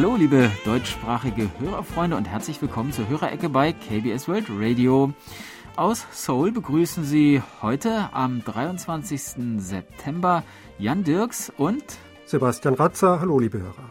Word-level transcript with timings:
Hallo, 0.00 0.16
liebe 0.16 0.50
deutschsprachige 0.64 1.50
Hörerfreunde 1.58 2.16
und 2.16 2.24
herzlich 2.24 2.62
willkommen 2.62 2.90
zur 2.90 3.06
Hörerecke 3.06 3.50
bei 3.50 3.74
KBS 3.74 4.28
World 4.28 4.46
Radio. 4.48 5.12
Aus 5.76 6.06
Seoul 6.10 6.52
begrüßen 6.52 7.04
Sie 7.04 7.42
heute 7.60 8.08
am 8.14 8.42
23. 8.42 9.58
September 9.58 10.42
Jan 10.78 11.04
Dirks 11.04 11.52
und 11.54 11.84
Sebastian 12.24 12.76
Ratzer. 12.76 13.20
Hallo, 13.20 13.38
liebe 13.38 13.60
Hörer. 13.60 13.90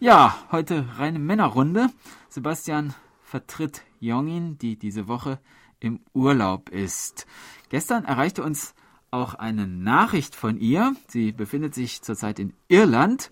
Ja, 0.00 0.36
heute 0.52 0.84
reine 0.98 1.18
Männerrunde. 1.18 1.88
Sebastian 2.28 2.92
vertritt 3.22 3.84
Jongin, 4.00 4.58
die 4.58 4.76
diese 4.78 5.08
Woche 5.08 5.38
im 5.80 6.00
Urlaub 6.12 6.68
ist. 6.68 7.26
Gestern 7.70 8.04
erreichte 8.04 8.42
uns 8.42 8.74
auch 9.10 9.32
eine 9.32 9.66
Nachricht 9.66 10.34
von 10.34 10.58
ihr. 10.58 10.94
Sie 11.08 11.32
befindet 11.32 11.74
sich 11.74 12.02
zurzeit 12.02 12.38
in 12.38 12.52
Irland 12.68 13.30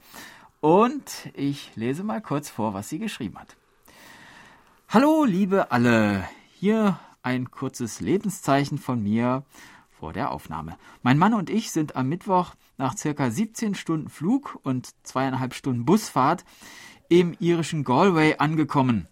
und 0.65 1.29
ich 1.35 1.77
lese 1.77 2.05
mal 2.05 2.23
kurz 2.23 2.49
vor, 2.49 2.73
was 2.73 2.89
sie 2.89 2.99
geschrieben 2.99 3.39
hat. 3.39 3.55
Hallo, 4.89 5.25
liebe 5.25 5.71
alle. 5.71 6.27
Hier 6.55 6.99
ein 7.23 7.51
kurzes 7.51 8.01
Lebenszeichen 8.01 8.79
von 8.79 9.03
mir 9.03 9.43
vor 9.91 10.15
der 10.15 10.31
Aufnahme. 10.31 10.79
Mein 11.03 11.19
Mann 11.19 11.35
und 11.35 11.51
ich 11.51 11.71
sind 11.71 11.97
am 11.97 12.09
Mittwoch 12.09 12.55
nach 12.79 12.97
circa 12.97 13.31
17 13.31 13.75
Stunden 13.75 14.09
Flug 14.09 14.59
und 14.63 14.89
zweieinhalb 15.03 15.53
Stunden 15.53 15.85
Busfahrt 15.85 16.47
im 17.11 17.37
irischen 17.41 17.85
Galway 17.85 18.37
angekommen. 18.39 19.07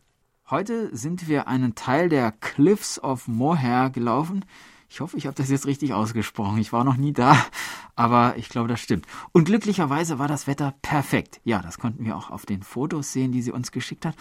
Heute 0.48 0.96
sind 0.96 1.28
wir 1.28 1.48
einen 1.48 1.74
Teil 1.74 2.08
der 2.08 2.32
Cliffs 2.32 2.98
of 2.98 3.28
Moher 3.28 3.90
gelaufen. 3.90 4.46
Ich 4.92 5.00
hoffe, 5.00 5.16
ich 5.16 5.24
habe 5.24 5.34
das 5.34 5.48
jetzt 5.48 5.64
richtig 5.64 5.94
ausgesprochen. 5.94 6.58
Ich 6.58 6.70
war 6.74 6.84
noch 6.84 6.98
nie 6.98 7.14
da, 7.14 7.42
aber 7.96 8.36
ich 8.36 8.50
glaube, 8.50 8.68
das 8.68 8.78
stimmt. 8.78 9.06
Und 9.32 9.46
glücklicherweise 9.46 10.18
war 10.18 10.28
das 10.28 10.46
Wetter 10.46 10.74
perfekt. 10.82 11.40
Ja, 11.44 11.62
das 11.62 11.78
konnten 11.78 12.04
wir 12.04 12.14
auch 12.14 12.28
auf 12.28 12.44
den 12.44 12.62
Fotos 12.62 13.10
sehen, 13.10 13.32
die 13.32 13.40
sie 13.40 13.52
uns 13.52 13.72
geschickt 13.72 14.04
hat. 14.04 14.14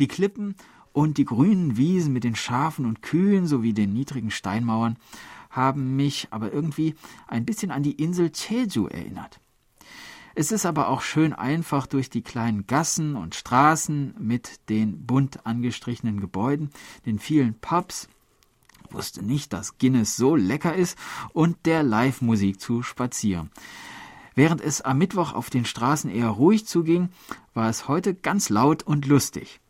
Die 0.00 0.08
Klippen 0.08 0.54
und 0.92 1.16
die 1.16 1.24
grünen 1.24 1.78
Wiesen 1.78 2.12
mit 2.12 2.24
den 2.24 2.36
Schafen 2.36 2.84
und 2.84 3.00
Kühen 3.00 3.46
sowie 3.46 3.72
den 3.72 3.94
niedrigen 3.94 4.30
Steinmauern 4.30 4.98
haben 5.48 5.96
mich 5.96 6.28
aber 6.30 6.52
irgendwie 6.52 6.94
ein 7.26 7.46
bisschen 7.46 7.70
an 7.70 7.82
die 7.82 7.92
Insel 7.92 8.30
Jeju 8.34 8.88
erinnert. 8.88 9.40
Es 10.34 10.52
ist 10.52 10.66
aber 10.66 10.88
auch 10.88 11.00
schön 11.00 11.32
einfach 11.32 11.86
durch 11.86 12.10
die 12.10 12.22
kleinen 12.22 12.66
Gassen 12.66 13.16
und 13.16 13.34
Straßen 13.34 14.16
mit 14.18 14.68
den 14.68 15.06
bunt 15.06 15.46
angestrichenen 15.46 16.20
Gebäuden, 16.20 16.68
den 17.06 17.18
vielen 17.18 17.54
Pubs 17.54 18.08
wusste 18.92 19.22
nicht, 19.22 19.52
dass 19.52 19.78
Guinness 19.78 20.16
so 20.16 20.36
lecker 20.36 20.74
ist 20.74 20.98
und 21.32 21.66
der 21.66 21.82
Live-Musik 21.82 22.60
zu 22.60 22.82
spazieren. 22.82 23.50
Während 24.34 24.60
es 24.60 24.80
am 24.80 24.98
Mittwoch 24.98 25.34
auf 25.34 25.50
den 25.50 25.64
Straßen 25.64 26.10
eher 26.10 26.28
ruhig 26.28 26.66
zuging, 26.66 27.10
war 27.54 27.68
es 27.68 27.88
heute 27.88 28.14
ganz 28.14 28.48
laut 28.48 28.82
und 28.82 29.06
lustig. 29.06 29.60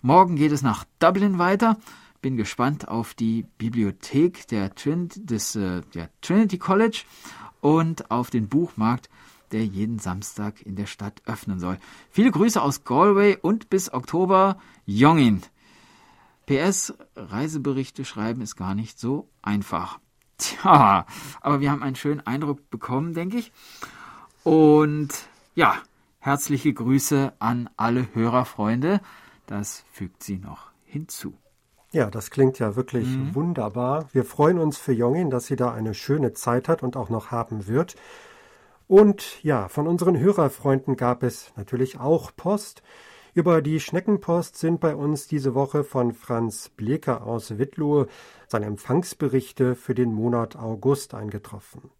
Morgen 0.00 0.36
geht 0.36 0.52
es 0.52 0.62
nach 0.62 0.84
Dublin 0.98 1.38
weiter. 1.38 1.76
Bin 2.22 2.36
gespannt 2.36 2.88
auf 2.88 3.14
die 3.14 3.44
Bibliothek 3.58 4.46
der 4.48 4.74
Trinity, 4.74 5.24
des, 5.24 5.56
äh, 5.56 5.82
Trinity 6.20 6.58
College 6.58 7.02
und 7.60 8.10
auf 8.10 8.30
den 8.30 8.48
Buchmarkt, 8.48 9.10
der 9.52 9.66
jeden 9.66 9.98
Samstag 9.98 10.62
in 10.62 10.76
der 10.76 10.86
Stadt 10.86 11.20
öffnen 11.26 11.60
soll. 11.60 11.78
Viele 12.10 12.30
Grüße 12.30 12.60
aus 12.60 12.84
Galway 12.84 13.36
und 13.40 13.70
bis 13.70 13.92
Oktober 13.92 14.56
Jongin. 14.86 15.42
PS, 16.46 16.94
Reiseberichte 17.16 18.04
schreiben 18.04 18.42
ist 18.42 18.56
gar 18.56 18.74
nicht 18.74 18.98
so 18.98 19.28
einfach. 19.42 19.98
Tja, 20.38 21.06
aber 21.40 21.60
wir 21.60 21.70
haben 21.70 21.82
einen 21.82 21.96
schönen 21.96 22.20
Eindruck 22.20 22.68
bekommen, 22.70 23.14
denke 23.14 23.38
ich. 23.38 23.52
Und 24.42 25.10
ja, 25.54 25.76
herzliche 26.18 26.72
Grüße 26.72 27.32
an 27.38 27.70
alle 27.76 28.08
Hörerfreunde. 28.14 29.00
Das 29.46 29.84
fügt 29.92 30.22
sie 30.22 30.38
noch 30.38 30.70
hinzu. 30.84 31.34
Ja, 31.92 32.10
das 32.10 32.30
klingt 32.30 32.58
ja 32.58 32.74
wirklich 32.74 33.06
mhm. 33.06 33.34
wunderbar. 33.34 34.08
Wir 34.12 34.24
freuen 34.24 34.58
uns 34.58 34.78
für 34.78 34.92
Jongin, 34.92 35.30
dass 35.30 35.46
sie 35.46 35.56
da 35.56 35.72
eine 35.72 35.94
schöne 35.94 36.32
Zeit 36.32 36.68
hat 36.68 36.82
und 36.82 36.96
auch 36.96 37.10
noch 37.10 37.30
haben 37.30 37.66
wird. 37.66 37.96
Und 38.88 39.42
ja, 39.42 39.68
von 39.68 39.86
unseren 39.86 40.18
Hörerfreunden 40.18 40.96
gab 40.96 41.22
es 41.22 41.52
natürlich 41.56 42.00
auch 42.00 42.34
Post. 42.34 42.82
Über 43.34 43.62
die 43.62 43.80
Schneckenpost 43.80 44.58
sind 44.58 44.78
bei 44.80 44.94
uns 44.94 45.26
diese 45.26 45.54
Woche 45.54 45.84
von 45.84 46.12
Franz 46.12 46.68
Bleker 46.68 47.24
aus 47.24 47.56
Wittlohe 47.56 48.06
seine 48.46 48.66
Empfangsberichte 48.66 49.74
für 49.74 49.94
den 49.94 50.12
Monat 50.12 50.54
August 50.56 51.14
eingetroffen. 51.14 51.90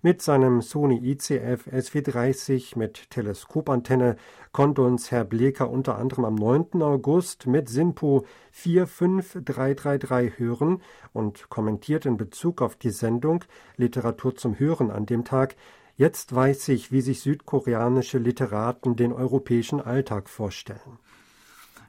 Mit 0.00 0.22
seinem 0.22 0.62
Sony 0.62 0.96
ICF 1.02 1.66
SW30 1.66 2.78
mit 2.78 3.10
Teleskopantenne 3.10 4.16
konnte 4.52 4.80
uns 4.80 5.10
Herr 5.10 5.24
Bleker 5.24 5.68
unter 5.68 5.98
anderem 5.98 6.24
am 6.24 6.34
9. 6.34 6.82
August 6.82 7.46
mit 7.46 7.68
SINPO 7.68 8.24
45333 8.50 10.38
hören 10.38 10.80
und 11.12 11.50
kommentiert 11.50 12.06
in 12.06 12.16
Bezug 12.16 12.62
auf 12.62 12.76
die 12.76 12.88
Sendung 12.88 13.44
Literatur 13.76 14.34
zum 14.34 14.58
Hören 14.58 14.90
an 14.90 15.04
dem 15.04 15.24
Tag 15.24 15.56
Jetzt 15.96 16.34
weiß 16.34 16.68
ich, 16.68 16.90
wie 16.90 17.00
sich 17.00 17.20
südkoreanische 17.20 18.18
Literaten 18.18 18.96
den 18.96 19.12
europäischen 19.12 19.80
Alltag 19.80 20.28
vorstellen. 20.28 20.98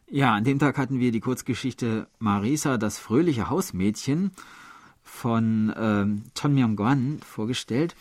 Ja, 0.08 0.36
an 0.36 0.44
dem 0.44 0.60
Tag 0.60 0.78
hatten 0.78 1.00
wir 1.00 1.12
die 1.12 1.20
Kurzgeschichte 1.20 2.08
Marisa, 2.20 2.78
das 2.78 3.00
fröhliche 3.00 3.50
Hausmädchen 3.50 4.32
von 5.04 5.72
äh, 5.72 6.40
Chon 6.40 6.54
Myung-gwan 6.54 7.20
vorgestellt. 7.26 7.96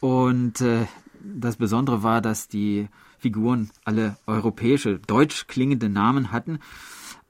Und 0.00 0.60
äh, 0.60 0.86
das 1.20 1.56
Besondere 1.56 2.02
war, 2.02 2.20
dass 2.20 2.48
die 2.48 2.88
Figuren 3.18 3.70
alle 3.84 4.18
europäische, 4.26 4.98
deutsch 4.98 5.46
klingende 5.46 5.88
Namen 5.88 6.32
hatten. 6.32 6.58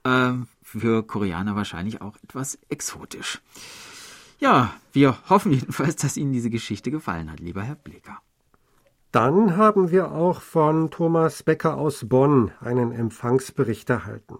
Äh, 0.02 0.32
für 0.62 1.06
Koreaner 1.06 1.54
wahrscheinlich 1.54 2.00
auch 2.00 2.16
etwas 2.24 2.58
exotisch. 2.70 3.40
Ja, 4.42 4.74
wir 4.90 5.16
hoffen 5.28 5.52
jedenfalls, 5.52 5.94
dass 5.94 6.16
Ihnen 6.16 6.32
diese 6.32 6.50
Geschichte 6.50 6.90
gefallen 6.90 7.30
hat, 7.30 7.38
lieber 7.38 7.62
Herr 7.62 7.76
Bleker. 7.76 8.18
Dann 9.12 9.56
haben 9.56 9.92
wir 9.92 10.10
auch 10.10 10.40
von 10.40 10.90
Thomas 10.90 11.44
Becker 11.44 11.76
aus 11.76 12.08
Bonn 12.08 12.50
einen 12.60 12.90
Empfangsbericht 12.90 13.88
erhalten. 13.88 14.38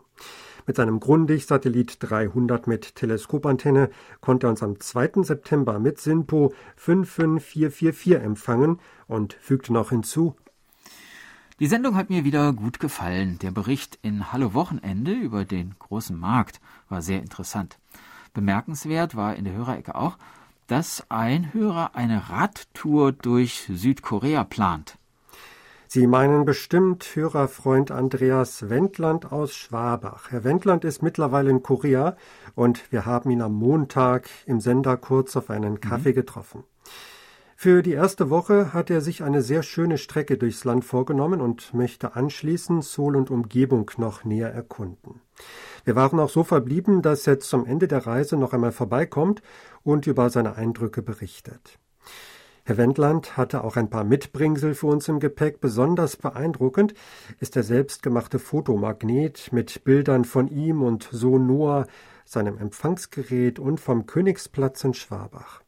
Mit 0.67 0.75
seinem 0.75 0.99
Grundig-Satellit 0.99 1.99
300 2.01 2.67
mit 2.67 2.97
Teleskopantenne 2.97 3.91
konnte 4.21 4.49
er 4.49 4.51
uns 4.51 4.65
am 4.65 4.81
2. 4.81 5.23
September 5.23 5.79
mit 5.79 6.01
SINPO 6.01 6.53
55444 6.75 8.15
empfangen 8.15 8.81
und 9.07 9.35
fügte 9.35 9.73
noch 9.73 9.91
hinzu, 9.91 10.35
die 11.61 11.69
Sendung 11.69 11.95
hat 11.95 12.11
mir 12.11 12.25
wieder 12.25 12.53
gut 12.55 12.81
gefallen. 12.81 13.39
Der 13.41 13.53
Bericht 13.53 14.01
in 14.03 14.33
Hallo 14.33 14.53
Wochenende 14.53 15.13
über 15.13 15.45
den 15.45 15.77
großen 15.79 16.19
Markt 16.19 16.61
war 16.89 17.03
sehr 17.03 17.21
interessant. 17.21 17.79
Bemerkenswert 18.33 19.17
war 19.17 19.37
in 19.37 19.45
der 19.45 19.55
Hörerecke 19.55 19.95
auch, 19.95 20.17
dass 20.67 21.05
ein 21.11 21.53
Hörer 21.53 21.95
eine 21.95 22.31
Radtour 22.31 23.13
durch 23.13 23.69
Südkorea 23.69 24.45
plant. 24.45 24.97
Sie 25.87 26.07
meinen 26.07 26.47
bestimmt 26.47 27.05
Hörerfreund 27.15 27.91
Andreas 27.91 28.71
Wendland 28.71 29.31
aus 29.31 29.55
Schwabach. 29.55 30.31
Herr 30.31 30.43
Wendland 30.43 30.85
ist 30.85 31.03
mittlerweile 31.03 31.51
in 31.51 31.63
Korea 31.63 32.17
und 32.55 32.91
wir 32.91 33.05
haben 33.05 33.31
ihn 33.31 33.43
am 33.43 33.53
Montag 33.53 34.31
im 34.47 34.61
Sender 34.61 34.97
kurz 34.97 35.37
auf 35.37 35.51
einen 35.51 35.81
Kaffee 35.81 36.13
mhm. 36.13 36.15
getroffen. 36.15 36.65
Für 37.57 37.83
die 37.83 37.93
erste 37.93 38.31
Woche 38.31 38.73
hat 38.73 38.89
er 38.89 39.03
sich 39.03 39.23
eine 39.23 39.43
sehr 39.43 39.63
schöne 39.63 39.99
Strecke 39.99 40.39
durchs 40.39 40.65
Land 40.65 40.87
vorgenommen 40.87 41.43
und 41.43 41.75
möchte 41.75 42.17
anschließend 42.17 42.83
Sol 42.83 43.15
und 43.15 43.31
Umgebung 43.31 43.91
noch 43.99 44.25
näher 44.25 44.51
erkunden. 44.51 45.21
Wir 45.85 45.97
waren 45.97 46.21
auch 46.21 46.31
so 46.31 46.45
verblieben, 46.45 47.03
dass 47.03 47.27
er 47.27 47.41
zum 47.41 47.67
Ende 47.67 47.89
der 47.89 48.07
Reise 48.07 48.37
noch 48.37 48.53
einmal 48.53 48.73
vorbeikommt 48.73 49.43
und 49.83 50.07
über 50.07 50.31
seine 50.31 50.57
Eindrücke 50.57 51.03
berichtet. 51.03 51.79
Herr 52.65 52.77
Wendland 52.77 53.37
hatte 53.37 53.65
auch 53.65 53.75
ein 53.75 53.91
paar 53.91 54.05
Mitbringsel 54.05 54.75
für 54.75 54.87
uns 54.87 55.09
im 55.09 55.19
Gepäck. 55.19 55.61
Besonders 55.61 56.17
beeindruckend 56.17 56.95
ist 57.41 57.57
der 57.57 57.65
selbstgemachte 57.65 58.39
Fotomagnet 58.39 59.53
mit 59.53 59.83
Bildern 59.83 60.25
von 60.25 60.47
ihm 60.47 60.83
und 60.83 61.09
Sohn 61.11 61.49
Noah, 61.49 61.87
seinem 62.25 62.59
Empfangsgerät 62.59 63.59
und 63.59 63.81
vom 63.81 64.07
Königsplatz 64.07 64.85
in 64.85 64.95
Schwabach. 64.95 65.63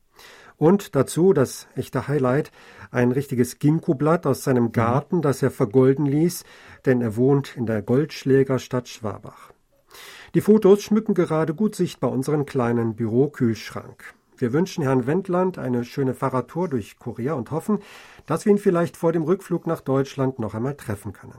Und 0.56 0.94
dazu 0.94 1.32
das 1.32 1.66
echte 1.75 2.06
Highlight, 2.06 2.52
ein 2.93 3.11
richtiges 3.11 3.58
Ginkgo-Blatt 3.58 4.25
aus 4.25 4.44
seinem 4.44 4.70
Garten, 4.70 5.20
das 5.20 5.43
er 5.43 5.50
vergolden 5.50 6.06
ließ, 6.06 6.44
denn 6.87 7.00
er 7.00 7.16
wohnt 7.16 7.56
in 7.56 7.66
der 7.66 7.82
Goldschlägerstadt 7.82 8.88
Schwabach. 8.88 9.54
Die 10.35 10.41
Fotos 10.41 10.83
schmücken 10.83 11.15
gerade 11.15 11.55
gut 11.55 11.77
sichtbar 11.77 12.11
unseren 12.11 12.45
kleinen 12.45 12.97
Bürokühlschrank. 12.97 14.15
Wir 14.37 14.53
wünschen 14.53 14.83
Herrn 14.83 15.07
Wendland 15.07 15.59
eine 15.59 15.85
schöne 15.85 16.13
Fahrradtour 16.13 16.69
durch 16.69 16.99
Korea 16.99 17.35
und 17.35 17.53
hoffen, 17.53 17.79
dass 18.27 18.45
wir 18.45 18.51
ihn 18.51 18.59
vielleicht 18.59 18.97
vor 18.97 19.13
dem 19.13 19.23
Rückflug 19.23 19.69
nach 19.69 19.81
Deutschland 19.81 20.41
noch 20.41 20.55
einmal 20.55 20.75
treffen 20.75 21.13
können. 21.13 21.39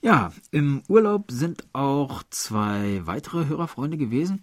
Ja, 0.00 0.32
im 0.50 0.82
Urlaub 0.88 1.30
sind 1.30 1.64
auch 1.72 2.24
zwei 2.30 3.02
weitere 3.04 3.46
Hörerfreunde 3.46 3.96
gewesen. 3.96 4.42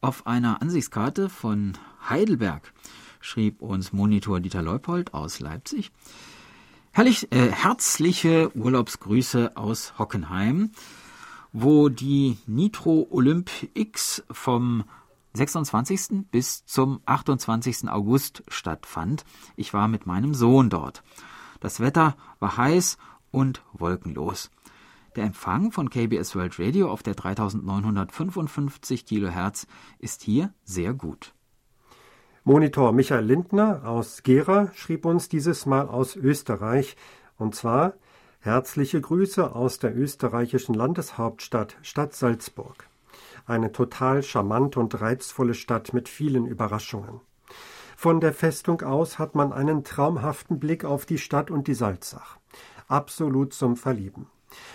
Auf 0.00 0.28
einer 0.28 0.62
Ansichtskarte 0.62 1.28
von 1.28 1.72
Heidelberg 2.08 2.72
schrieb 3.20 3.60
uns 3.60 3.92
Monitor 3.92 4.38
Dieter 4.38 4.62
Leupold 4.62 5.14
aus 5.14 5.40
Leipzig. 5.40 5.90
Herrlich, 6.92 7.32
äh, 7.32 7.50
herzliche 7.50 8.54
Urlaubsgrüße 8.54 9.56
aus 9.56 9.98
Hockenheim, 9.98 10.70
wo 11.52 11.88
die 11.88 12.38
Nitro 12.46 13.06
Olymp 13.10 13.50
X 13.74 14.22
vom 14.30 14.84
26. 15.34 16.26
bis 16.30 16.64
zum 16.66 17.00
28. 17.06 17.88
August 17.88 18.42
stattfand. 18.48 19.24
Ich 19.56 19.72
war 19.72 19.88
mit 19.88 20.06
meinem 20.06 20.34
Sohn 20.34 20.70
dort. 20.70 21.02
Das 21.60 21.80
Wetter 21.80 22.16
war 22.38 22.56
heiß 22.56 22.98
und 23.30 23.62
wolkenlos. 23.72 24.50
Der 25.16 25.24
Empfang 25.24 25.72
von 25.72 25.90
KBS 25.90 26.34
World 26.34 26.58
Radio 26.58 26.90
auf 26.90 27.02
der 27.02 27.14
3955 27.14 29.04
Kilohertz 29.04 29.66
ist 29.98 30.22
hier 30.22 30.54
sehr 30.64 30.94
gut. 30.94 31.34
Monitor 32.44 32.92
Michael 32.92 33.24
Lindner 33.24 33.86
aus 33.86 34.22
Gera 34.22 34.70
schrieb 34.74 35.04
uns 35.04 35.28
dieses 35.28 35.66
Mal 35.66 35.86
aus 35.86 36.16
Österreich 36.16 36.96
und 37.36 37.54
zwar 37.54 37.94
herzliche 38.42 39.00
Grüße 39.00 39.54
aus 39.54 39.78
der 39.78 39.96
österreichischen 39.96 40.74
Landeshauptstadt 40.74 41.76
Stadt 41.82 42.12
Salzburg. 42.12 42.88
Eine 43.46 43.70
total 43.70 44.24
charmante 44.24 44.80
und 44.80 45.00
reizvolle 45.00 45.54
Stadt 45.54 45.94
mit 45.94 46.08
vielen 46.08 46.46
Überraschungen. 46.46 47.20
Von 47.96 48.20
der 48.20 48.32
Festung 48.32 48.82
aus 48.82 49.20
hat 49.20 49.36
man 49.36 49.52
einen 49.52 49.84
traumhaften 49.84 50.58
Blick 50.58 50.84
auf 50.84 51.06
die 51.06 51.18
Stadt 51.18 51.52
und 51.52 51.68
die 51.68 51.74
Salzach. 51.74 52.38
Absolut 52.88 53.54
zum 53.54 53.76
Verlieben. 53.76 54.26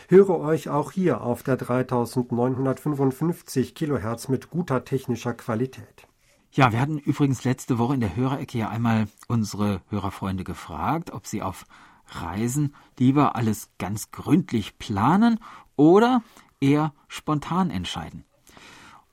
Höre 0.07 0.39
euch 0.39 0.69
auch 0.69 0.93
hier 0.93 1.19
auf 1.21 1.43
der 1.43 1.57
3955 1.57 3.75
Kilohertz 3.75 4.29
mit 4.29 4.49
guter 4.49 4.85
technischer 4.85 5.33
Qualität. 5.33 6.07
Ja, 6.53 6.71
wir 6.71 6.79
hatten 6.79 6.99
übrigens 6.99 7.43
letzte 7.43 7.77
Woche 7.77 7.95
in 7.95 7.99
der 7.99 8.15
Hörerecke 8.15 8.57
ja 8.57 8.69
einmal 8.69 9.09
unsere 9.27 9.81
Hörerfreunde 9.89 10.45
gefragt, 10.45 11.11
ob 11.11 11.27
sie 11.27 11.41
auf 11.41 11.65
Reisen 12.07 12.75
lieber 12.97 13.35
alles 13.35 13.69
ganz 13.77 14.11
gründlich 14.11 14.77
planen 14.77 15.39
oder 15.75 16.23
eher 16.59 16.93
spontan 17.07 17.69
entscheiden. 17.69 18.25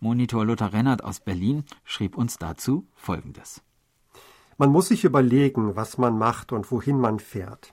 Monitor 0.01 0.45
Lothar 0.45 0.73
Rennert 0.73 1.03
aus 1.03 1.21
Berlin 1.21 1.65
schrieb 1.85 2.17
uns 2.17 2.39
dazu 2.39 2.87
Folgendes. 2.95 3.63
Man 4.57 4.71
muss 4.71 4.89
sich 4.89 5.05
überlegen, 5.05 5.77
was 5.77 5.99
man 5.99 6.17
macht 6.19 6.53
und 6.53 6.71
wohin 6.71 6.99
man 6.99 7.19
fährt. 7.19 7.73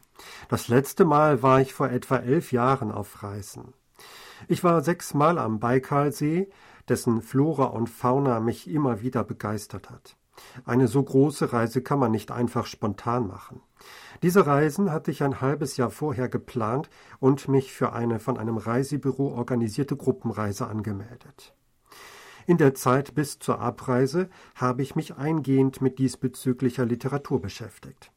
Das 0.50 0.68
letzte 0.68 1.06
Mal 1.06 1.44
war 1.44 1.62
ich 1.62 1.74
vor 1.74 1.90
etwa 1.90 2.18
elf 2.18 2.52
Jahren 2.52 2.92
auf 2.92 3.24
Reisen. 3.24 3.74
Ich 4.48 4.64
war 4.64 4.82
sechsmal 4.82 5.38
am 5.38 5.60
Baikalsee, 5.60 6.50
dessen 6.90 7.22
Flora 7.22 7.66
und 7.66 7.90
Fauna 7.90 8.40
mich 8.40 8.70
immer 8.70 9.02
wieder 9.02 9.24
begeistert 9.24 9.90
hat. 9.90 10.16
Eine 10.66 10.88
so 10.88 11.02
große 11.02 11.54
Reise 11.54 11.82
kann 11.82 12.00
man 12.00 12.12
nicht 12.12 12.32
einfach 12.32 12.66
spontan 12.66 13.28
machen. 13.28 13.62
Diese 14.22 14.46
Reisen 14.46 14.92
hatte 14.92 15.12
ich 15.12 15.24
ein 15.24 15.42
halbes 15.42 15.78
Jahr 15.78 15.90
vorher 15.90 16.30
geplant 16.30 16.90
und 17.20 17.48
mich 17.48 17.74
für 17.74 17.94
eine 17.94 18.20
von 18.20 18.38
einem 18.38 18.58
Reisebüro 18.58 19.34
organisierte 19.34 19.96
Gruppenreise 19.96 20.68
angemeldet. 20.68 21.56
In 22.48 22.58
der 22.58 22.74
Zeit 22.74 23.16
bis 23.16 23.40
zur 23.40 23.60
Abreise 23.60 24.30
habe 24.56 24.82
ich 24.82 24.96
mich 24.96 25.16
eingehend 25.16 25.82
mit 25.82 26.00
diesbezüglicher 26.00 26.86
Literatur 26.86 27.42
beschäftigt. 27.42 28.12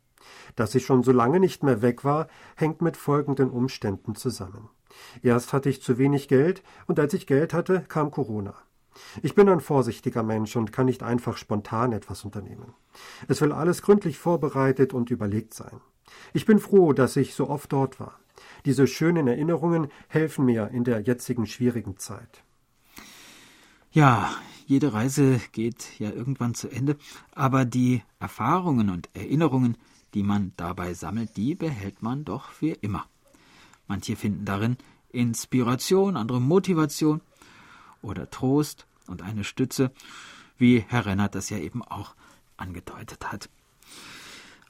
Dass 0.57 0.75
ich 0.75 0.85
schon 0.85 1.03
so 1.03 1.13
lange 1.13 1.41
nicht 1.41 1.63
mehr 1.63 1.83
weg 1.83 2.05
war, 2.05 2.29
hängt 2.57 2.83
mit 2.83 2.97
folgenden 2.97 3.51
Umständen 3.51 4.15
zusammen. 4.15 4.71
Erst 5.23 5.53
hatte 5.53 5.69
ich 5.69 5.83
zu 5.83 5.99
wenig 5.99 6.29
Geld, 6.29 6.63
und 6.87 6.99
als 6.99 7.15
ich 7.15 7.27
Geld 7.27 7.53
hatte, 7.53 7.85
kam 7.89 8.11
Corona. 8.11 8.55
Ich 9.23 9.35
bin 9.35 9.49
ein 9.49 9.61
vorsichtiger 9.61 10.23
Mensch 10.23 10.57
und 10.57 10.73
kann 10.73 10.87
nicht 10.87 11.03
einfach 11.03 11.37
spontan 11.37 11.93
etwas 11.93 12.25
unternehmen. 12.25 12.75
Es 13.29 13.41
will 13.41 13.53
alles 13.53 13.83
gründlich 13.83 14.19
vorbereitet 14.19 14.93
und 14.95 15.11
überlegt 15.11 15.55
sein. 15.55 15.81
Ich 16.33 16.47
bin 16.47 16.59
froh, 16.59 16.93
dass 16.93 17.17
ich 17.17 17.35
so 17.35 17.49
oft 17.49 17.73
dort 17.73 17.99
war. 17.99 18.19
Diese 18.65 18.87
schönen 18.87 19.27
Erinnerungen 19.27 19.89
helfen 20.09 20.45
mir 20.45 20.69
in 20.69 20.85
der 20.85 21.01
jetzigen 21.01 21.47
schwierigen 21.47 21.99
Zeit. 21.99 22.43
Ja, 23.91 24.31
jede 24.67 24.93
Reise 24.93 25.41
geht 25.53 25.99
ja 25.99 26.11
irgendwann 26.11 26.55
zu 26.55 26.69
Ende, 26.69 26.97
aber 27.33 27.65
die 27.65 28.03
Erfahrungen 28.19 28.91
und 28.91 29.11
Erinnerungen, 29.15 29.77
die 30.15 30.23
man 30.23 30.53
dabei 30.57 30.95
sammelt, 30.95 31.37
die 31.37 31.55
behält 31.55 32.03
man 32.03 32.25
doch 32.25 32.51
für 32.51 32.73
immer. 32.81 33.07
Manche 33.87 34.17
finden 34.17 34.45
darin 34.45 34.77
Inspiration, 35.11 36.17
andere 36.17 36.41
Motivation 36.41 37.21
oder 38.05 38.31
Trost 38.31 38.87
und 39.07 39.23
eine 39.23 39.45
Stütze, 39.45 39.91
wie 40.57 40.85
Herr 40.87 41.07
Rennert 41.07 41.35
das 41.35 41.51
ja 41.51 41.59
eben 41.59 41.83
auch 41.83 42.15
angedeutet 42.57 43.33
hat. 43.33 43.49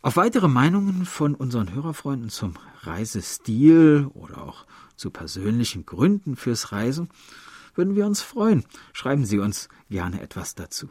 Auf 0.02 0.16
weitere 0.16 0.48
Meinungen 0.48 1.06
von 1.06 1.34
unseren 1.34 1.72
Hörerfreunden 1.72 2.28
zum 2.28 2.54
Reisestil 2.82 4.10
oder 4.12 4.42
auch 4.42 4.66
zu 4.96 5.10
persönlichen 5.10 5.86
Gründen 5.86 6.36
fürs 6.36 6.72
Reisen 6.72 7.08
würden 7.74 7.96
wir 7.96 8.06
uns 8.06 8.20
freuen. 8.20 8.64
Schreiben 8.92 9.24
Sie 9.24 9.38
uns 9.38 9.68
gerne 9.88 10.20
etwas 10.20 10.54
dazu. 10.54 10.88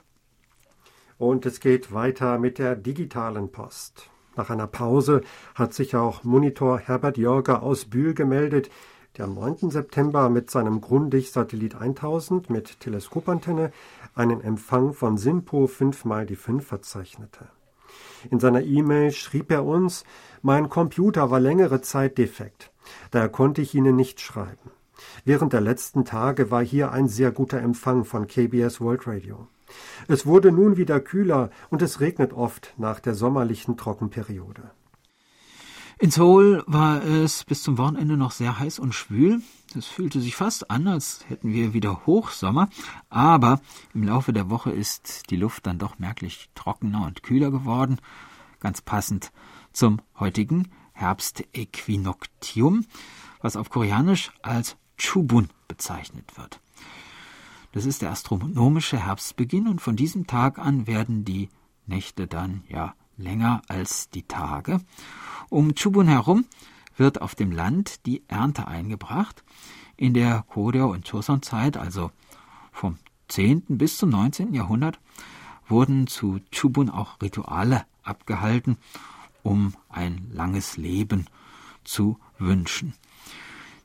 Und 1.18 1.46
es 1.46 1.60
geht 1.60 1.94
weiter 1.94 2.40
mit 2.40 2.58
der 2.58 2.76
digitalen 2.76 3.52
Post. 3.52 4.10
Nach 4.36 4.50
einer 4.50 4.68
Pause 4.68 5.22
hat 5.54 5.74
sich 5.74 5.96
auch 5.96 6.24
Monitor 6.24 6.80
Herbert 6.80 7.18
Jörger 7.18 7.62
aus 7.62 7.86
Bühl 7.86 8.14
gemeldet, 8.16 8.70
der 9.18 9.26
am 9.26 9.36
9. 9.36 9.70
September 9.70 10.30
mit 10.30 10.50
seinem 10.50 10.82
Grundig-Satellit 10.82 11.76
1000 11.76 12.50
mit 12.50 12.80
Teleskopantenne 12.80 13.72
einen 14.16 14.42
Empfang 14.42 14.94
von 14.94 15.18
SIMPO 15.18 15.68
5 15.68 16.06
mal 16.06 16.26
die 16.26 16.36
5 16.36 16.66
verzeichnete. 16.66 17.48
In 18.32 18.40
seiner 18.40 18.64
E-Mail 18.64 19.12
schrieb 19.12 19.52
er 19.52 19.66
uns, 19.66 20.04
mein 20.42 20.70
Computer 20.70 21.30
war 21.30 21.40
längere 21.40 21.82
Zeit 21.82 22.18
defekt, 22.18 22.72
daher 23.12 23.30
konnte 23.30 23.62
ich 23.62 23.76
Ihnen 23.76 23.96
nicht 23.96 24.20
schreiben. 24.20 24.72
Während 25.26 25.54
der 25.54 25.62
letzten 25.62 26.06
Tage 26.06 26.50
war 26.50 26.64
hier 26.64 26.92
ein 26.92 27.08
sehr 27.08 27.32
guter 27.32 27.60
Empfang 27.60 28.06
von 28.06 28.28
KBS 28.28 28.82
World 28.82 29.08
Radio. 29.08 29.48
Es 30.08 30.26
wurde 30.26 30.52
nun 30.52 30.78
wieder 30.78 31.00
kühler 31.00 31.50
und 31.70 31.82
es 31.82 32.00
regnet 32.00 32.34
oft 32.34 32.74
nach 32.78 33.00
der 33.00 33.14
sommerlichen 33.14 33.78
Trockenperiode. 33.78 34.72
In 36.00 36.12
Seoul 36.12 36.64
war 36.66 37.04
es 37.04 37.44
bis 37.44 37.64
zum 37.64 37.78
Wochenende 37.78 38.18
noch 38.18 38.32
sehr 38.32 38.60
heiß 38.60 38.80
und 38.80 38.94
schwül. 38.94 39.42
Es 39.76 39.86
fühlte 39.86 40.20
sich 40.20 40.36
fast 40.36 40.70
an, 40.70 40.88
als 40.88 41.24
hätten 41.28 41.54
wir 41.54 41.74
wieder 41.74 42.06
Hochsommer, 42.06 42.70
aber 43.10 43.62
im 43.94 44.04
Laufe 44.04 44.34
der 44.34 44.50
Woche 44.50 44.72
ist 44.72 45.30
die 45.30 45.36
Luft 45.36 45.66
dann 45.66 45.80
doch 45.80 46.00
merklich 46.00 46.50
trockener 46.56 47.06
und 47.06 47.24
kühler 47.24 47.52
geworden, 47.52 48.00
ganz 48.60 48.82
passend 48.82 49.32
zum 49.72 50.00
heutigen 50.20 50.70
Herbstäquinoktium, 50.94 52.86
was 53.42 53.56
auf 53.56 53.70
Koreanisch 53.70 54.32
als 54.42 54.78
Chubun 54.98 55.50
bezeichnet 55.68 56.38
wird. 56.38 56.60
Das 57.72 57.86
ist 57.86 58.02
der 58.04 58.12
astronomische 58.12 59.00
Herbstbeginn 59.00 59.68
und 59.68 59.82
von 59.82 59.96
diesem 59.96 60.28
Tag 60.28 60.60
an 60.60 60.86
werden 60.86 61.26
die 61.26 61.50
Nächte 61.88 62.28
dann 62.28 62.64
ja 62.68 62.94
länger 63.18 63.62
als 63.68 64.10
die 64.10 64.24
Tage. 64.24 64.80
Um 65.50 65.76
Chubun 65.76 66.08
herum 66.08 66.46
wird 66.98 67.22
auf 67.22 67.36
dem 67.36 67.52
Land 67.52 68.06
die 68.06 68.24
Ernte 68.28 68.68
eingebracht. 68.68 69.44
In 69.96 70.14
der 70.14 70.44
Koryo- 70.44 70.92
und 70.92 71.08
Joseon-Zeit, 71.08 71.78
also 71.78 72.12
vom 72.72 72.98
10. 73.28 73.64
bis 73.78 73.98
zum 73.98 74.10
19. 74.10 74.54
Jahrhundert, 74.54 75.00
wurden 75.68 76.08
zu 76.08 76.40
Chubun 76.52 76.90
auch 76.90 77.22
Rituale 77.22 77.86
abgehalten, 78.04 78.78
um 79.44 79.74
ein 79.90 80.30
langes 80.32 80.78
Leben 80.78 81.28
zu 81.84 82.20
wünschen. 82.38 82.94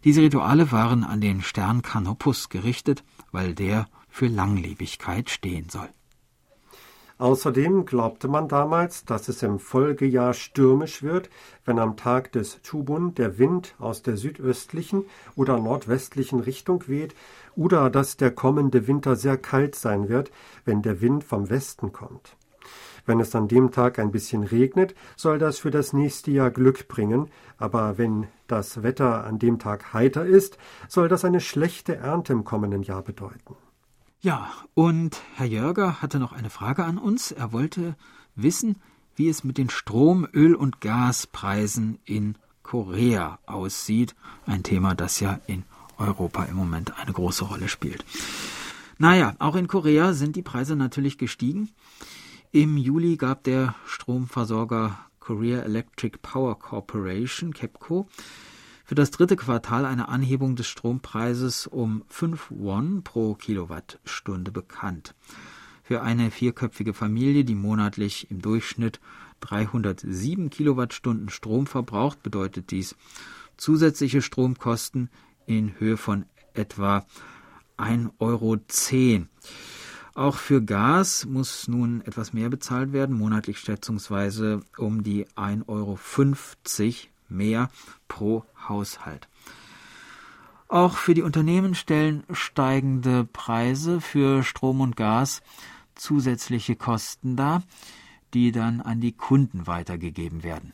Diese 0.04 0.22
Rituale 0.22 0.72
waren 0.72 1.04
an 1.04 1.20
den 1.20 1.42
Stern 1.42 1.82
Canopus 1.82 2.48
gerichtet, 2.48 3.04
weil 3.32 3.54
der 3.54 3.88
für 4.08 4.28
Langlebigkeit 4.28 5.28
stehen 5.28 5.68
soll. 5.68 5.88
Außerdem 7.18 7.84
glaubte 7.84 8.28
man 8.28 8.46
damals, 8.46 9.04
dass 9.04 9.28
es 9.28 9.42
im 9.42 9.58
Folgejahr 9.58 10.34
stürmisch 10.34 11.02
wird, 11.02 11.30
wenn 11.64 11.80
am 11.80 11.96
Tag 11.96 12.30
des 12.30 12.62
Chubun 12.62 13.14
der 13.16 13.38
Wind 13.38 13.74
aus 13.80 14.02
der 14.02 14.16
südöstlichen 14.16 15.04
oder 15.34 15.58
nordwestlichen 15.58 16.38
Richtung 16.38 16.86
weht 16.86 17.16
oder 17.56 17.90
dass 17.90 18.16
der 18.16 18.30
kommende 18.30 18.86
Winter 18.86 19.16
sehr 19.16 19.36
kalt 19.36 19.74
sein 19.74 20.08
wird, 20.08 20.30
wenn 20.64 20.80
der 20.82 21.00
Wind 21.00 21.24
vom 21.24 21.50
Westen 21.50 21.92
kommt. 21.92 22.36
Wenn 23.04 23.18
es 23.18 23.34
an 23.34 23.48
dem 23.48 23.72
Tag 23.72 23.98
ein 23.98 24.12
bisschen 24.12 24.44
regnet, 24.44 24.94
soll 25.16 25.38
das 25.38 25.58
für 25.58 25.72
das 25.72 25.92
nächste 25.92 26.30
Jahr 26.30 26.52
Glück 26.52 26.86
bringen, 26.86 27.30
aber 27.56 27.98
wenn 27.98 28.28
das 28.46 28.84
Wetter 28.84 29.24
an 29.24 29.40
dem 29.40 29.58
Tag 29.58 29.92
heiter 29.92 30.24
ist, 30.24 30.56
soll 30.86 31.08
das 31.08 31.24
eine 31.24 31.40
schlechte 31.40 31.96
Ernte 31.96 32.32
im 32.32 32.44
kommenden 32.44 32.82
Jahr 32.82 33.02
bedeuten. 33.02 33.56
Ja, 34.20 34.50
und 34.74 35.22
Herr 35.36 35.46
Jörger 35.46 36.02
hatte 36.02 36.18
noch 36.18 36.32
eine 36.32 36.50
Frage 36.50 36.84
an 36.84 36.98
uns. 36.98 37.30
Er 37.30 37.52
wollte 37.52 37.94
wissen, 38.34 38.74
wie 39.14 39.28
es 39.28 39.44
mit 39.44 39.58
den 39.58 39.70
Strom-, 39.70 40.26
Öl- 40.32 40.56
und 40.56 40.80
Gaspreisen 40.80 42.00
in 42.04 42.36
Korea 42.64 43.38
aussieht. 43.46 44.16
Ein 44.44 44.64
Thema, 44.64 44.96
das 44.96 45.20
ja 45.20 45.38
in 45.46 45.62
Europa 45.98 46.44
im 46.44 46.56
Moment 46.56 46.98
eine 46.98 47.12
große 47.12 47.44
Rolle 47.44 47.68
spielt. 47.68 48.04
Naja, 48.98 49.36
auch 49.38 49.54
in 49.54 49.68
Korea 49.68 50.12
sind 50.14 50.34
die 50.34 50.42
Preise 50.42 50.74
natürlich 50.74 51.16
gestiegen. 51.16 51.70
Im 52.50 52.76
Juli 52.76 53.16
gab 53.18 53.44
der 53.44 53.76
Stromversorger 53.86 54.98
Korea 55.20 55.60
Electric 55.60 56.18
Power 56.22 56.58
Corporation, 56.58 57.54
KEPCO, 57.54 58.08
für 58.88 58.94
das 58.94 59.10
dritte 59.10 59.36
Quartal 59.36 59.84
eine 59.84 60.08
Anhebung 60.08 60.56
des 60.56 60.66
Strompreises 60.66 61.66
um 61.66 62.04
5 62.08 62.46
Won 62.48 63.02
pro 63.02 63.34
Kilowattstunde 63.34 64.50
bekannt. 64.50 65.14
Für 65.82 66.00
eine 66.00 66.30
vierköpfige 66.30 66.94
Familie, 66.94 67.44
die 67.44 67.54
monatlich 67.54 68.30
im 68.30 68.40
Durchschnitt 68.40 68.98
307 69.40 70.48
Kilowattstunden 70.48 71.28
Strom 71.28 71.66
verbraucht, 71.66 72.22
bedeutet 72.22 72.70
dies 72.70 72.96
zusätzliche 73.58 74.22
Stromkosten 74.22 75.10
in 75.44 75.78
Höhe 75.78 75.98
von 75.98 76.24
etwa 76.54 77.04
1,10 77.76 78.10
Euro. 78.20 78.56
Auch 80.14 80.36
für 80.36 80.62
Gas 80.62 81.26
muss 81.26 81.68
nun 81.68 82.00
etwas 82.06 82.32
mehr 82.32 82.48
bezahlt 82.48 82.94
werden, 82.94 83.18
monatlich 83.18 83.58
schätzungsweise 83.60 84.62
um 84.78 85.02
die 85.02 85.26
1,50 85.36 85.68
Euro 85.68 85.98
mehr 87.28 87.70
pro 88.08 88.44
Haushalt. 88.68 89.28
Auch 90.68 90.96
für 90.96 91.14
die 91.14 91.22
Unternehmen 91.22 91.74
stellen 91.74 92.24
steigende 92.30 93.24
Preise 93.24 94.00
für 94.00 94.42
Strom 94.42 94.80
und 94.80 94.96
Gas 94.96 95.42
zusätzliche 95.94 96.76
Kosten 96.76 97.36
dar, 97.36 97.62
die 98.34 98.52
dann 98.52 98.80
an 98.80 99.00
die 99.00 99.12
Kunden 99.12 99.66
weitergegeben 99.66 100.42
werden. 100.42 100.72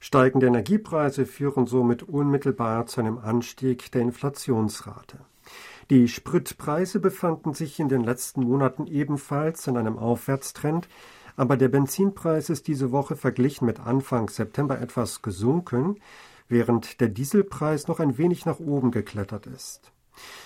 Steigende 0.00 0.46
Energiepreise 0.46 1.26
führen 1.26 1.66
somit 1.66 2.02
unmittelbar 2.02 2.86
zu 2.86 3.00
einem 3.00 3.18
Anstieg 3.18 3.90
der 3.92 4.02
Inflationsrate. 4.02 5.18
Die 5.90 6.06
Spritpreise 6.06 7.00
befanden 7.00 7.54
sich 7.54 7.80
in 7.80 7.88
den 7.88 8.04
letzten 8.04 8.42
Monaten 8.42 8.86
ebenfalls 8.86 9.66
in 9.66 9.76
einem 9.76 9.98
Aufwärtstrend, 9.98 10.88
aber 11.38 11.56
der 11.56 11.68
Benzinpreis 11.68 12.50
ist 12.50 12.66
diese 12.66 12.90
Woche 12.90 13.14
verglichen 13.14 13.64
mit 13.64 13.78
Anfang 13.78 14.28
September 14.28 14.80
etwas 14.80 15.22
gesunken, 15.22 16.00
während 16.48 17.00
der 17.00 17.08
Dieselpreis 17.08 17.86
noch 17.86 18.00
ein 18.00 18.18
wenig 18.18 18.44
nach 18.44 18.58
oben 18.58 18.90
geklettert 18.90 19.46
ist. 19.46 19.92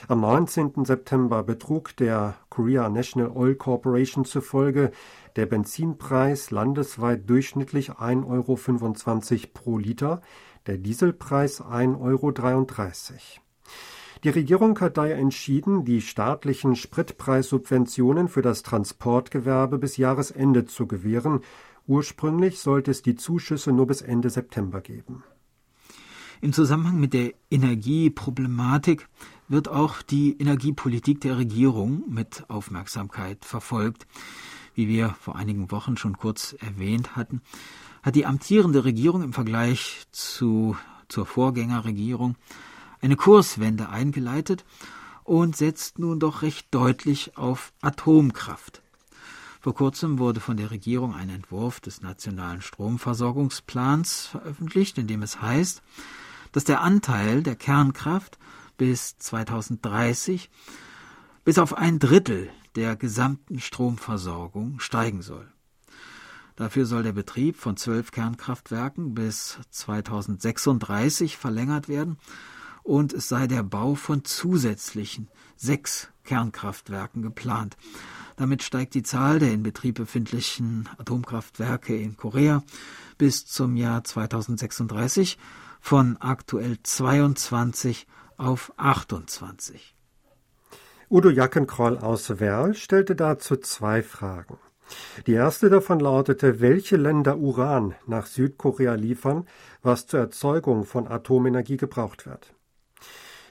Am 0.07 0.21
19. 0.21 0.85
September 0.85 1.43
betrug 1.45 1.97
der 1.97 2.35
Korea 2.51 2.91
National 2.91 3.31
Oil 3.35 3.55
Corporation 3.55 4.27
zufolge 4.27 4.91
der 5.37 5.47
Benzinpreis 5.47 6.51
landesweit 6.51 7.29
durchschnittlich 7.29 7.93
1,25 7.93 9.33
Euro 9.33 9.51
pro 9.55 9.79
Liter, 9.79 10.21
der 10.67 10.77
Dieselpreis 10.77 11.63
1,33 11.63 12.01
Euro. 12.01 12.33
Die 14.25 14.29
Regierung 14.29 14.79
hat 14.79 14.99
daher 14.99 15.19
entschieden, 15.19 15.85
die 15.85 16.01
staatlichen 16.01 16.77
Spritpreissubventionen 16.77 18.29
für 18.29 18.41
das 18.41 18.63
Transportgewerbe 18.63 19.79
bis 19.79 19.97
Jahresende 19.97 20.65
zu 20.65 20.87
gewähren. 20.87 21.41
Ursprünglich 21.89 22.61
sollte 22.61 22.93
es 22.93 23.03
die 23.03 23.17
Zuschüsse 23.17 23.73
nur 23.73 23.89
bis 23.89 24.01
Ende 24.01 24.31
September 24.31 24.81
geben. 24.81 25.25
Im 26.41 26.53
Zusammenhang 26.53 27.01
mit 27.01 27.15
der 27.15 27.33
Energieproblematik 27.51 29.09
wird 29.49 29.69
auch 29.69 30.03
die 30.03 30.39
Energiepolitik 30.39 31.21
der 31.21 31.39
Regierung 31.39 32.05
mit 32.09 32.45
Aufmerksamkeit 32.49 33.45
verfolgt. 33.45 34.07
Wie 34.75 34.87
wir 34.87 35.17
vor 35.21 35.35
einigen 35.35 35.73
Wochen 35.73 35.97
schon 35.97 36.17
kurz 36.17 36.55
erwähnt 36.61 37.17
hatten, 37.17 37.43
hat 38.05 38.15
die 38.15 38.27
amtierende 38.27 38.85
Regierung 38.85 39.23
im 39.23 39.33
Vergleich 39.33 40.05
zu, 40.13 40.77
zur 41.09 41.27
Vorgängerregierung 41.27 42.37
eine 43.03 43.17
Kurswende 43.17 43.89
eingeleitet 43.89 44.65
und 45.25 45.57
setzt 45.57 45.99
nun 45.99 46.21
doch 46.21 46.43
recht 46.43 46.69
deutlich 46.71 47.37
auf 47.37 47.73
Atomkraft. 47.83 48.83
Vor 49.61 49.75
kurzem 49.75 50.19
wurde 50.19 50.41
von 50.41 50.57
der 50.57 50.71
Regierung 50.71 51.15
ein 51.15 51.29
Entwurf 51.29 51.81
des 51.81 52.01
nationalen 52.01 52.63
Stromversorgungsplans 52.63 54.27
veröffentlicht, 54.27 54.99
in 54.99 55.07
dem 55.07 55.23
es 55.23 55.41
heißt, 55.41 55.83
dass 56.53 56.65
der 56.65 56.81
Anteil 56.81 57.43
der 57.43 57.57
Kernkraft 57.57 58.39
bis 58.77 59.17
2030 59.19 60.51
bis 61.45 61.59
auf 61.59 61.75
ein 61.75 61.99
Drittel 61.99 62.51
der 62.75 62.97
gesamten 62.97 63.61
Stromversorgung 63.61 64.81
steigen 64.81 65.23
soll. 65.23 65.47
Dafür 66.57 66.85
soll 66.85 67.03
der 67.03 67.13
Betrieb 67.13 67.57
von 67.57 67.77
zwölf 67.77 68.11
Kernkraftwerken 68.11 69.15
bis 69.15 69.59
2036 69.71 71.37
verlängert 71.37 71.89
werden 71.89 72.19
und 72.83 73.13
es 73.13 73.29
sei 73.29 73.47
der 73.47 73.63
Bau 73.63 73.95
von 73.95 74.25
zusätzlichen 74.25 75.29
sechs 75.57 76.09
Kernkraftwerken 76.25 77.23
geplant. 77.23 77.77
Damit 78.37 78.63
steigt 78.63 78.95
die 78.95 79.03
Zahl 79.03 79.39
der 79.39 79.53
in 79.53 79.63
Betrieb 79.63 79.97
befindlichen 79.97 80.89
Atomkraftwerke 80.99 81.97
in 81.97 82.17
Korea 82.17 82.63
bis 83.19 83.47
zum 83.47 83.77
Jahr 83.77 84.03
2036 84.05 85.39
von 85.81 86.17
aktuell 86.19 86.79
22 86.83 88.07
auf 88.37 88.73
28. 88.77 89.95
Udo 91.11 91.29
Jackenkroll 91.29 91.99
aus 91.99 92.41
Werl 92.41 92.75
stellte 92.75 93.15
dazu 93.15 93.57
zwei 93.57 94.03
Fragen. 94.03 94.59
Die 95.27 95.33
erste 95.33 95.71
davon 95.71 96.01
lautete, 96.01 96.61
welche 96.61 96.97
Länder 96.97 97.39
Uran 97.39 97.95
nach 98.07 98.27
Südkorea 98.27 98.95
liefern, 98.95 99.47
was 99.83 100.07
zur 100.07 100.21
Erzeugung 100.21 100.85
von 100.85 101.07
Atomenergie 101.09 101.77
gebraucht 101.77 102.27
wird. 102.27 102.55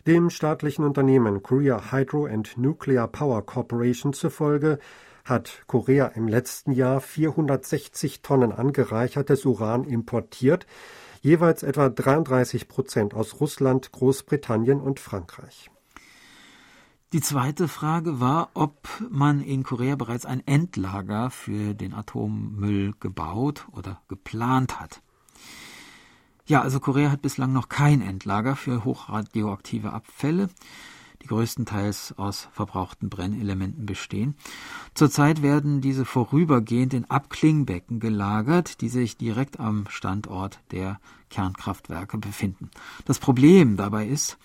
Dem 0.07 0.31
staatlichen 0.31 0.83
Unternehmen 0.83 1.43
Korea 1.43 1.91
Hydro 1.91 2.25
and 2.25 2.57
Nuclear 2.57 3.07
Power 3.07 3.45
Corporation 3.45 4.13
zufolge 4.13 4.79
hat 5.23 5.61
Korea 5.67 6.07
im 6.07 6.27
letzten 6.27 6.71
Jahr 6.71 7.01
460 7.01 8.23
Tonnen 8.23 8.51
angereichertes 8.51 9.45
Uran 9.45 9.83
importiert, 9.83 10.65
jeweils 11.21 11.61
etwa 11.61 11.89
33 11.89 12.67
Prozent 12.67 13.13
aus 13.13 13.39
Russland, 13.39 13.91
Großbritannien 13.91 14.81
und 14.81 14.99
Frankreich. 14.99 15.69
Die 17.13 17.21
zweite 17.21 17.67
Frage 17.67 18.19
war, 18.19 18.49
ob 18.55 18.87
man 19.07 19.41
in 19.41 19.61
Korea 19.61 19.95
bereits 19.97 20.25
ein 20.25 20.41
Endlager 20.47 21.29
für 21.29 21.75
den 21.75 21.93
Atommüll 21.93 22.93
gebaut 22.99 23.67
oder 23.73 24.01
geplant 24.07 24.79
hat. 24.79 25.03
Ja, 26.45 26.61
also 26.61 26.79
Korea 26.79 27.11
hat 27.11 27.21
bislang 27.21 27.53
noch 27.53 27.69
kein 27.69 28.01
Endlager 28.01 28.55
für 28.55 28.83
hochradioaktive 28.83 29.93
Abfälle, 29.93 30.49
die 31.21 31.27
größtenteils 31.27 32.15
aus 32.17 32.49
verbrauchten 32.51 33.09
Brennelementen 33.09 33.85
bestehen. 33.85 34.35
Zurzeit 34.93 35.41
werden 35.41 35.81
diese 35.81 36.03
vorübergehend 36.03 36.93
in 36.93 37.09
Abklingbecken 37.09 37.99
gelagert, 37.99 38.81
die 38.81 38.89
sich 38.89 39.17
direkt 39.17 39.59
am 39.59 39.85
Standort 39.89 40.59
der 40.71 40.99
Kernkraftwerke 41.29 42.17
befinden. 42.17 42.71
Das 43.05 43.19
Problem 43.19 43.77
dabei 43.77 44.07
ist, 44.07 44.37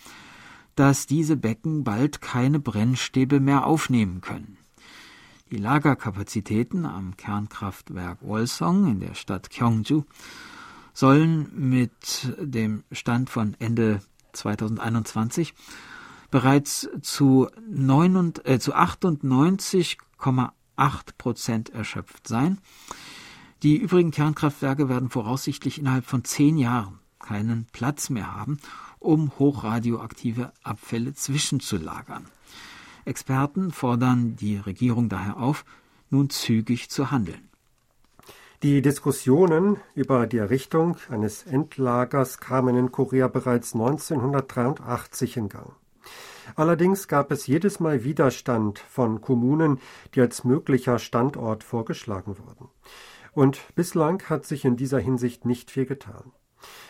dass 0.74 1.06
diese 1.06 1.36
Becken 1.36 1.84
bald 1.84 2.20
keine 2.20 2.60
Brennstäbe 2.60 3.40
mehr 3.40 3.66
aufnehmen 3.66 4.20
können. 4.20 4.58
Die 5.50 5.56
Lagerkapazitäten 5.56 6.84
am 6.84 7.16
Kernkraftwerk 7.16 8.18
Wolsong 8.20 8.88
in 8.88 9.00
der 9.00 9.14
Stadt 9.14 9.48
Gyeongju 9.50 10.04
sollen 10.96 11.48
mit 11.52 12.34
dem 12.38 12.82
Stand 12.90 13.28
von 13.28 13.54
Ende 13.58 14.00
2021 14.32 15.52
bereits 16.30 16.88
zu, 17.02 17.50
äh, 17.50 18.58
zu 18.58 18.74
98,8 18.74 20.48
Prozent 21.18 21.68
erschöpft 21.68 22.26
sein. 22.26 22.56
Die 23.62 23.76
übrigen 23.76 24.10
Kernkraftwerke 24.10 24.88
werden 24.88 25.10
voraussichtlich 25.10 25.78
innerhalb 25.78 26.06
von 26.06 26.24
zehn 26.24 26.56
Jahren 26.56 26.98
keinen 27.18 27.66
Platz 27.72 28.08
mehr 28.08 28.34
haben, 28.34 28.58
um 28.98 29.32
hochradioaktive 29.38 30.50
Abfälle 30.62 31.12
zwischenzulagern. 31.12 32.24
Experten 33.04 33.70
fordern 33.70 34.36
die 34.36 34.56
Regierung 34.56 35.10
daher 35.10 35.36
auf, 35.36 35.66
nun 36.08 36.30
zügig 36.30 36.88
zu 36.88 37.10
handeln. 37.10 37.45
Die 38.66 38.82
Diskussionen 38.82 39.76
über 39.94 40.26
die 40.26 40.38
Errichtung 40.38 40.96
eines 41.08 41.44
Endlagers 41.44 42.38
kamen 42.38 42.75
in 42.75 42.90
Korea 42.90 43.28
bereits 43.28 43.75
1983 43.75 45.37
in 45.37 45.49
Gang. 45.49 45.76
Allerdings 46.56 47.06
gab 47.06 47.30
es 47.30 47.46
jedes 47.46 47.78
Mal 47.78 48.02
Widerstand 48.02 48.80
von 48.80 49.20
Kommunen, 49.20 49.78
die 50.16 50.20
als 50.20 50.42
möglicher 50.42 50.99
Standort 50.99 51.62
vorgeschlagen 51.62 52.38
wurden. 52.40 52.68
Und 53.30 53.61
bislang 53.76 54.20
hat 54.25 54.44
sich 54.44 54.64
in 54.64 54.76
dieser 54.76 54.99
Hinsicht 54.99 55.44
nicht 55.44 55.70
viel 55.70 55.87
getan. 55.87 56.32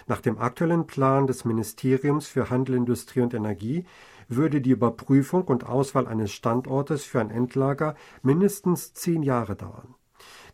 Nach 0.07 0.23
dem 0.23 0.39
aktuellen 0.39 0.87
Plan 0.87 1.27
des 1.27 1.45
Ministeriums 1.45 2.27
für 2.27 2.49
Handel, 2.49 2.75
Industrie 2.75 3.21
und 3.21 3.35
Energie 3.35 3.85
würde 4.29 4.63
die 4.63 4.71
Überprüfung 4.71 5.43
und 5.45 5.67
Auswahl 5.67 6.07
eines 6.07 6.33
Standortes 6.33 7.05
für 7.05 7.21
ein 7.21 7.29
Endlager 7.29 7.97
mindestens 8.23 8.95
zehn 8.95 9.23
Jahre 9.23 9.57
dauern. 9.57 9.95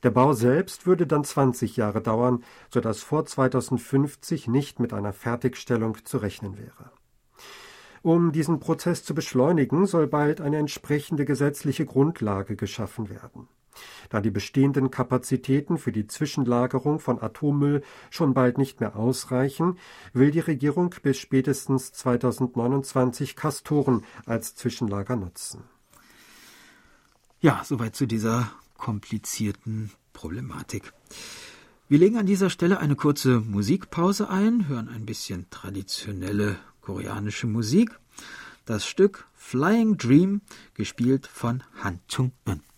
Der 0.02 0.10
Bau 0.10 0.32
selbst 0.32 0.86
würde 0.86 1.06
dann 1.06 1.24
20 1.24 1.76
Jahre 1.76 2.00
dauern, 2.02 2.42
sodass 2.70 3.00
vor 3.00 3.24
2050 3.24 4.48
nicht 4.48 4.80
mit 4.80 4.92
einer 4.92 5.12
Fertigstellung 5.12 5.96
zu 6.04 6.18
rechnen 6.18 6.58
wäre. 6.58 6.90
Um 8.02 8.32
diesen 8.32 8.58
Prozess 8.58 9.04
zu 9.04 9.14
beschleunigen, 9.14 9.86
soll 9.86 10.08
bald 10.08 10.40
eine 10.40 10.58
entsprechende 10.58 11.24
gesetzliche 11.24 11.86
Grundlage 11.86 12.56
geschaffen 12.56 13.08
werden. 13.08 13.46
Da 14.10 14.20
die 14.20 14.30
bestehenden 14.30 14.90
Kapazitäten 14.90 15.78
für 15.78 15.92
die 15.92 16.06
Zwischenlagerung 16.06 16.98
von 16.98 17.22
Atommüll 17.22 17.82
schon 18.10 18.34
bald 18.34 18.58
nicht 18.58 18.80
mehr 18.80 18.96
ausreichen, 18.96 19.78
will 20.12 20.30
die 20.30 20.40
Regierung 20.40 20.94
bis 21.02 21.16
spätestens 21.18 21.92
2029 21.92 23.36
Castoren 23.36 24.04
als 24.26 24.56
Zwischenlager 24.56 25.16
nutzen. 25.16 25.64
Ja, 27.40 27.62
soweit 27.64 27.96
zu 27.96 28.06
dieser 28.06 28.50
komplizierten 28.82 29.92
Problematik. 30.12 30.92
Wir 31.88 32.00
legen 32.00 32.18
an 32.18 32.26
dieser 32.26 32.50
Stelle 32.50 32.80
eine 32.80 32.96
kurze 32.96 33.38
Musikpause 33.38 34.28
ein, 34.28 34.66
hören 34.66 34.88
ein 34.88 35.06
bisschen 35.06 35.46
traditionelle 35.50 36.56
koreanische 36.80 37.46
Musik. 37.46 37.96
Das 38.64 38.84
Stück 38.84 39.28
Flying 39.34 39.98
Dream, 39.98 40.40
gespielt 40.74 41.28
von 41.28 41.62
Han 41.80 42.00
Chung-eun. 42.08 42.71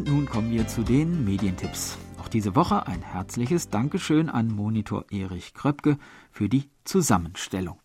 Und 0.00 0.08
nun 0.08 0.24
kommen 0.24 0.50
wir 0.50 0.66
zu 0.66 0.82
den 0.82 1.26
Medientipps. 1.26 1.98
Auch 2.18 2.28
diese 2.28 2.56
Woche 2.56 2.86
ein 2.86 3.02
herzliches 3.02 3.68
Dankeschön 3.68 4.30
an 4.30 4.48
Monitor 4.48 5.04
Erich 5.10 5.52
Kröpke 5.52 5.98
für 6.30 6.48
die 6.48 6.70
Zusammenstellung. 6.84 7.78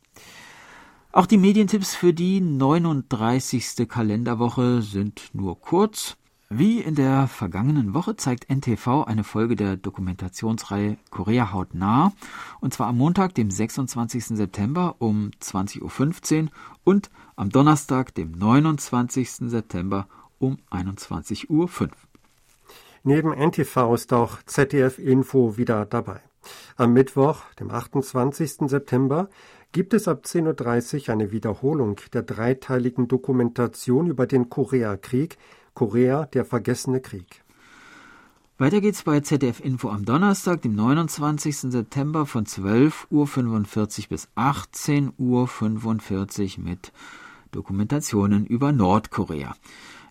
Auch 1.12 1.26
die 1.26 1.36
Medientipps 1.36 1.94
für 1.94 2.14
die 2.14 2.40
39. 2.40 3.86
Kalenderwoche 3.90 4.82
sind 4.82 5.30
nur 5.34 5.60
kurz. 5.60 6.16
Wie 6.48 6.80
in 6.80 6.96
der 6.96 7.28
vergangenen 7.28 7.94
Woche 7.94 8.16
zeigt 8.16 8.50
NTV 8.50 9.04
eine 9.04 9.26
Folge 9.26 9.58
der 9.58 9.76
Dokumentationsreihe 9.76 10.98
Korea 11.10 11.52
haut 11.52 11.76
nah, 11.76 12.14
und 12.62 12.74
zwar 12.74 12.88
am 12.88 12.98
Montag, 12.98 13.36
dem 13.36 13.52
26. 13.52 14.38
September 14.38 14.96
um 15.00 15.32
20.15 15.42 16.44
Uhr 16.44 16.50
und 16.86 17.10
am 17.36 17.50
Donnerstag, 17.50 18.16
dem 18.16 18.32
29. 18.32 19.50
September 19.50 20.08
um 20.40 20.58
21.05 20.72 21.50
Uhr. 21.50 21.70
Neben 23.08 23.34
NTV 23.34 23.94
ist 23.94 24.14
auch 24.14 24.42
ZDF 24.48 24.98
Info 24.98 25.58
wieder 25.58 25.86
dabei. 25.86 26.22
Am 26.76 26.92
Mittwoch, 26.92 27.44
dem 27.60 27.70
28. 27.70 28.68
September, 28.68 29.30
gibt 29.72 29.94
es 29.94 30.08
ab 30.08 30.24
10.30 30.26 31.04
Uhr 31.04 31.10
eine 31.14 31.32
Wiederholung 31.32 32.02
der 32.14 32.24
dreiteiligen 32.24 33.08
Dokumentation 33.08 34.08
über 34.08 34.26
den 34.26 34.50
Koreakrieg, 34.50 35.38
Korea, 35.76 36.26
der 36.26 36.46
vergessene 36.46 37.00
Krieg. 37.00 37.44
Weiter 38.58 38.82
geht's 38.82 39.04
bei 39.04 39.20
ZDF 39.20 39.60
Info 39.60 39.90
am 39.90 40.04
Donnerstag, 40.04 40.64
dem 40.64 40.74
29. 40.74 41.60
September 41.60 42.26
von 42.26 42.48
12.45 42.48 43.12
Uhr 43.12 43.28
bis 44.10 44.30
18.45 44.36 46.58
Uhr 46.58 46.64
mit 46.64 46.92
Dokumentationen 47.52 48.48
über 48.48 48.72
Nordkorea. 48.72 49.54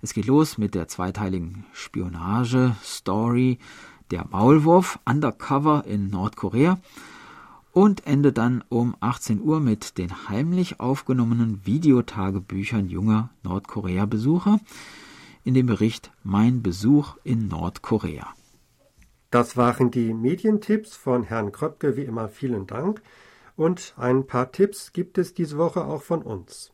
Es 0.05 0.13
geht 0.13 0.27
los 0.27 0.59
mit 0.59 0.75
der 0.75 0.87
zweiteiligen 0.87 1.65
Spionage-Story 1.73 3.59
Der 4.11 4.27
Maulwurf 4.31 4.99
Undercover 5.07 5.85
in 5.87 6.11
Nordkorea 6.11 6.79
und 7.73 8.07
endet 8.07 8.37
dann 8.37 8.63
um 8.69 8.97
18 9.01 9.41
Uhr 9.41 9.61
mit 9.61 9.97
den 9.97 10.29
heimlich 10.29 10.79
aufgenommenen 10.79 11.65
Videotagebüchern 11.65 12.91
junger 12.91 13.31
Nordkorea-Besucher 13.45 14.61
in 15.43 15.55
dem 15.55 15.65
Bericht 15.65 16.13
Mein 16.23 16.63
Besuch 16.63 17.17
in 17.25 17.49
Nordkorea. 17.49 18.27
Das 19.31 19.57
waren 19.57 19.91
die 19.91 20.13
Medientipps 20.13 20.95
von 20.95 21.23
Herrn 21.23 21.51
Kröpke, 21.51 21.97
wie 21.97 22.05
immer 22.05 22.29
vielen 22.29 22.67
Dank. 22.67 23.01
Und 23.57 23.95
ein 23.97 24.27
paar 24.27 24.53
Tipps 24.53 24.93
gibt 24.93 25.17
es 25.17 25.33
diese 25.33 25.57
Woche 25.57 25.83
auch 25.83 26.03
von 26.03 26.21
uns. 26.21 26.74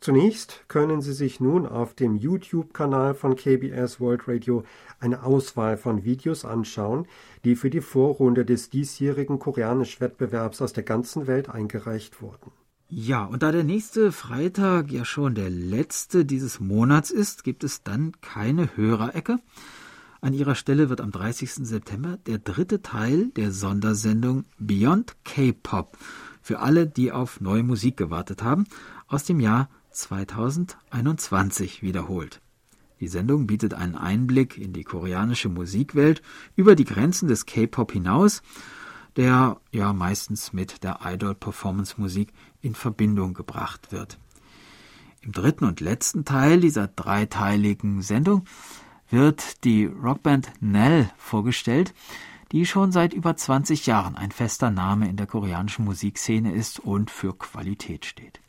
Zunächst 0.00 0.64
können 0.68 1.00
Sie 1.02 1.12
sich 1.12 1.40
nun 1.40 1.66
auf 1.66 1.94
dem 1.94 2.16
YouTube-Kanal 2.16 3.14
von 3.14 3.34
KBS 3.34 4.00
World 4.00 4.28
Radio 4.28 4.64
eine 5.00 5.24
Auswahl 5.24 5.76
von 5.76 6.04
Videos 6.04 6.44
anschauen, 6.44 7.06
die 7.44 7.56
für 7.56 7.68
die 7.68 7.80
Vorrunde 7.80 8.44
des 8.44 8.70
diesjährigen 8.70 9.40
Koreanisch-Wettbewerbs 9.40 10.62
aus 10.62 10.72
der 10.72 10.84
ganzen 10.84 11.26
Welt 11.26 11.48
eingereicht 11.48 12.22
wurden. 12.22 12.52
Ja, 12.90 13.24
und 13.24 13.42
da 13.42 13.52
der 13.52 13.64
nächste 13.64 14.12
Freitag 14.12 14.90
ja 14.90 15.04
schon 15.04 15.34
der 15.34 15.50
letzte 15.50 16.24
dieses 16.24 16.58
Monats 16.60 17.10
ist, 17.10 17.44
gibt 17.44 17.64
es 17.64 17.82
dann 17.82 18.12
keine 18.22 18.76
Hörerecke. 18.76 19.38
An 20.20 20.32
ihrer 20.32 20.54
Stelle 20.54 20.88
wird 20.88 21.00
am 21.00 21.10
30. 21.10 21.66
September 21.66 22.18
der 22.26 22.38
dritte 22.38 22.82
Teil 22.82 23.26
der 23.36 23.52
Sondersendung 23.52 24.44
Beyond 24.58 25.16
K-Pop 25.24 25.98
für 26.40 26.60
alle, 26.60 26.86
die 26.86 27.12
auf 27.12 27.40
neue 27.40 27.62
Musik 27.62 27.96
gewartet 27.96 28.42
haben, 28.42 28.64
aus 29.06 29.24
dem 29.24 29.38
Jahr 29.38 29.68
2021 29.98 31.82
wiederholt. 31.82 32.40
Die 33.00 33.08
Sendung 33.08 33.46
bietet 33.46 33.74
einen 33.74 33.94
Einblick 33.94 34.56
in 34.58 34.72
die 34.72 34.84
koreanische 34.84 35.48
Musikwelt 35.48 36.22
über 36.56 36.74
die 36.74 36.84
Grenzen 36.84 37.28
des 37.28 37.46
K-Pop 37.46 37.92
hinaus, 37.92 38.42
der 39.16 39.60
ja 39.72 39.92
meistens 39.92 40.52
mit 40.52 40.82
der 40.84 41.00
Idol-Performance-Musik 41.04 42.32
in 42.60 42.74
Verbindung 42.74 43.34
gebracht 43.34 43.92
wird. 43.92 44.18
Im 45.20 45.32
dritten 45.32 45.64
und 45.64 45.80
letzten 45.80 46.24
Teil 46.24 46.60
dieser 46.60 46.86
dreiteiligen 46.86 48.02
Sendung 48.02 48.44
wird 49.10 49.64
die 49.64 49.86
Rockband 49.86 50.50
Nell 50.60 51.10
vorgestellt, 51.16 51.94
die 52.52 52.66
schon 52.66 52.92
seit 52.92 53.12
über 53.12 53.36
20 53.36 53.86
Jahren 53.86 54.16
ein 54.16 54.30
fester 54.30 54.70
Name 54.70 55.08
in 55.08 55.16
der 55.16 55.26
koreanischen 55.26 55.84
Musikszene 55.84 56.52
ist 56.52 56.80
und 56.80 57.10
für 57.10 57.36
Qualität 57.36 58.06
steht. 58.06 58.40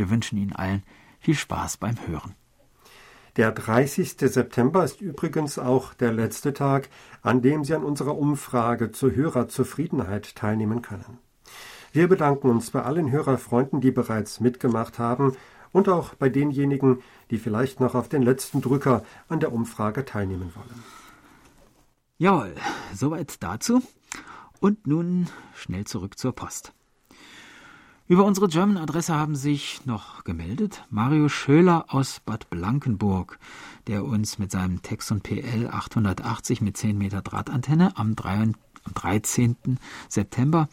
Wir 0.00 0.08
wünschen 0.08 0.38
Ihnen 0.38 0.54
allen 0.54 0.82
viel 1.18 1.34
Spaß 1.34 1.76
beim 1.76 1.94
Hören. 2.06 2.34
Der 3.36 3.52
30. 3.52 4.16
September 4.18 4.82
ist 4.82 5.02
übrigens 5.02 5.58
auch 5.58 5.92
der 5.92 6.10
letzte 6.10 6.54
Tag, 6.54 6.88
an 7.20 7.42
dem 7.42 7.64
Sie 7.64 7.74
an 7.74 7.84
unserer 7.84 8.16
Umfrage 8.16 8.92
zur 8.92 9.14
Hörerzufriedenheit 9.14 10.36
teilnehmen 10.36 10.80
können. 10.80 11.18
Wir 11.92 12.08
bedanken 12.08 12.48
uns 12.48 12.70
bei 12.70 12.82
allen 12.82 13.10
Hörerfreunden, 13.10 13.82
die 13.82 13.90
bereits 13.90 14.40
mitgemacht 14.40 14.98
haben 14.98 15.36
und 15.70 15.90
auch 15.90 16.14
bei 16.14 16.30
denjenigen, 16.30 17.02
die 17.30 17.36
vielleicht 17.36 17.78
noch 17.80 17.94
auf 17.94 18.08
den 18.08 18.22
letzten 18.22 18.62
Drücker 18.62 19.04
an 19.28 19.40
der 19.40 19.52
Umfrage 19.52 20.06
teilnehmen 20.06 20.50
wollen. 20.54 20.82
Jawohl, 22.16 22.54
soweit 22.94 23.42
dazu. 23.42 23.82
Und 24.60 24.86
nun 24.86 25.26
schnell 25.54 25.84
zurück 25.84 26.18
zur 26.18 26.34
Post. 26.34 26.72
Über 28.10 28.24
unsere 28.24 28.48
German-Adresse 28.48 29.14
haben 29.14 29.36
sich 29.36 29.86
noch 29.86 30.24
gemeldet 30.24 30.82
Mario 30.90 31.28
Schöler 31.28 31.84
aus 31.86 32.18
Bad 32.18 32.50
Blankenburg, 32.50 33.38
der 33.86 34.04
uns 34.04 34.36
mit 34.40 34.50
seinem 34.50 34.82
Texon 34.82 35.20
PL 35.20 35.68
880 35.70 36.60
mit 36.60 36.76
10 36.76 36.98
Meter 36.98 37.22
Drahtantenne 37.22 37.96
am 37.96 38.16
13. 38.16 39.78
September 40.08 40.68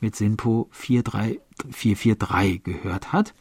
mit 0.00 0.16
Sinpo 0.16 0.70
443 0.70 2.64
gehört 2.64 3.12
hat. 3.12 3.34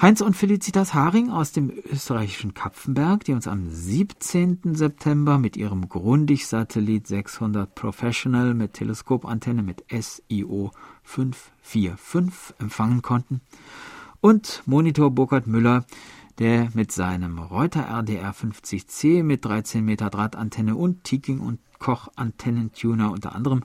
Heinz 0.00 0.20
und 0.20 0.36
Felicitas 0.36 0.92
Haring 0.92 1.30
aus 1.30 1.52
dem 1.52 1.70
österreichischen 1.70 2.52
Kapfenberg, 2.52 3.22
die 3.22 3.32
uns 3.32 3.46
am 3.46 3.70
17. 3.70 4.74
September 4.74 5.38
mit 5.38 5.56
ihrem 5.56 5.88
Grundig-Satellit 5.88 7.06
600 7.06 7.72
Professional 7.76 8.54
mit 8.54 8.72
Teleskopantenne 8.72 9.62
mit 9.62 9.84
SIO 9.88 10.72
545 11.04 12.56
empfangen 12.58 13.02
konnten. 13.02 13.40
Und 14.20 14.64
Monitor 14.66 15.12
Burkhard 15.12 15.46
Müller, 15.46 15.84
der 16.40 16.70
mit 16.74 16.90
seinem 16.90 17.38
Reuter 17.38 17.86
RDR 17.88 18.34
50C 18.34 19.22
mit 19.22 19.44
13 19.44 19.84
Meter 19.84 20.10
Drahtantenne 20.10 20.74
und 20.74 21.04
Tiking 21.04 21.38
und 21.38 21.60
Koch 21.78 22.08
Antennentuner 22.16 23.12
unter 23.12 23.32
anderem 23.36 23.62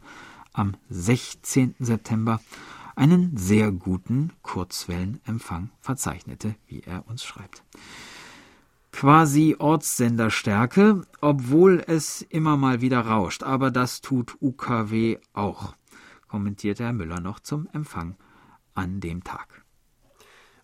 am 0.54 0.76
16. 0.92 1.74
September 1.80 2.40
einen 3.00 3.38
sehr 3.38 3.72
guten 3.72 4.34
Kurzwellenempfang 4.42 5.70
verzeichnete, 5.80 6.56
wie 6.68 6.82
er 6.82 7.08
uns 7.08 7.24
schreibt. 7.24 7.64
Quasi 8.92 9.56
Ortssenderstärke, 9.58 11.04
obwohl 11.22 11.82
es 11.88 12.22
immer 12.24 12.58
mal 12.58 12.82
wieder 12.82 13.00
rauscht, 13.00 13.44
aber 13.44 13.72
das 13.72 14.02
tut 14.02 14.36
UKW 14.42 15.18
auch, 15.32 15.76
kommentierte 16.28 16.84
Herr 16.84 16.94
Müller 16.94 17.22
noch 17.22 17.40
zum 17.40 17.70
Empfang 17.72 18.18
an 18.74 19.00
dem 19.00 19.24
Tag. 19.24 19.64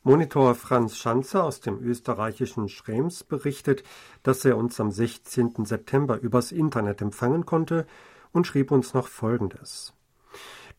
Monitor 0.04 0.56
Franz 0.56 0.98
Schanzer 0.98 1.46
aus 1.46 1.62
dem 1.62 1.82
österreichischen 1.82 2.68
Schrems 2.68 3.24
berichtet, 3.24 3.84
dass 4.24 4.44
er 4.44 4.58
uns 4.58 4.80
am 4.82 4.92
16. 4.92 5.64
September 5.64 6.20
übers 6.20 6.52
Internet 6.52 7.02
empfangen 7.02 7.46
konnte 7.46 7.88
und 8.34 8.46
schrieb 8.46 8.72
uns 8.72 8.94
noch 8.94 9.08
Folgendes. 9.08 9.94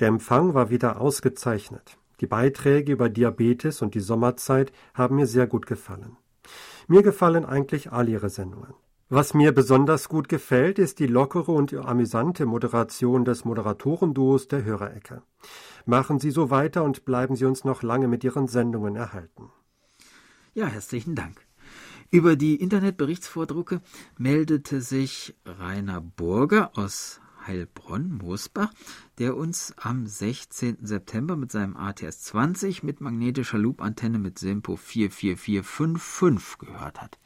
Der 0.00 0.08
Empfang 0.08 0.54
war 0.54 0.70
wieder 0.70 1.00
ausgezeichnet. 1.00 1.98
Die 2.20 2.26
Beiträge 2.26 2.92
über 2.92 3.08
Diabetes 3.08 3.82
und 3.82 3.94
die 3.94 4.00
Sommerzeit 4.00 4.72
haben 4.94 5.16
mir 5.16 5.26
sehr 5.26 5.46
gut 5.46 5.66
gefallen. 5.66 6.16
Mir 6.86 7.02
gefallen 7.02 7.44
eigentlich 7.44 7.92
all 7.92 8.08
Ihre 8.08 8.30
Sendungen. 8.30 8.74
Was 9.08 9.34
mir 9.34 9.52
besonders 9.52 10.08
gut 10.08 10.28
gefällt, 10.28 10.78
ist 10.78 10.98
die 10.98 11.06
lockere 11.06 11.52
und 11.52 11.72
amüsante 11.74 12.44
Moderation 12.44 13.24
des 13.24 13.44
Moderatorenduos 13.44 14.48
der 14.48 14.64
Hörerecke. 14.64 15.22
Machen 15.84 16.18
Sie 16.18 16.30
so 16.30 16.50
weiter 16.50 16.82
und 16.82 17.04
bleiben 17.04 17.36
Sie 17.36 17.44
uns 17.44 17.64
noch 17.64 17.82
lange 17.82 18.08
mit 18.08 18.24
Ihren 18.24 18.48
Sendungen 18.48 18.96
erhalten. 18.96 19.50
Ja, 20.54 20.66
herzlichen 20.66 21.14
Dank. 21.14 21.46
Über 22.10 22.34
die 22.34 22.56
Internetberichtsvordrucke 22.56 23.80
meldete 24.18 24.80
sich 24.80 25.36
Rainer 25.44 26.00
Burger 26.00 26.70
aus 26.74 27.20
Heilbronn-Moosbach, 27.46 28.72
der 29.18 29.36
uns 29.36 29.74
am 29.78 30.06
16. 30.06 30.78
September 30.82 31.36
mit 31.36 31.52
seinem 31.52 31.76
ATS 31.76 32.22
20 32.24 32.82
mit 32.82 33.00
magnetischer 33.00 33.58
Loop-Antenne 33.58 34.18
mit 34.18 34.38
Sempo 34.38 34.76
44455 34.76 36.58
gehört 36.58 37.00
hat. 37.00 37.18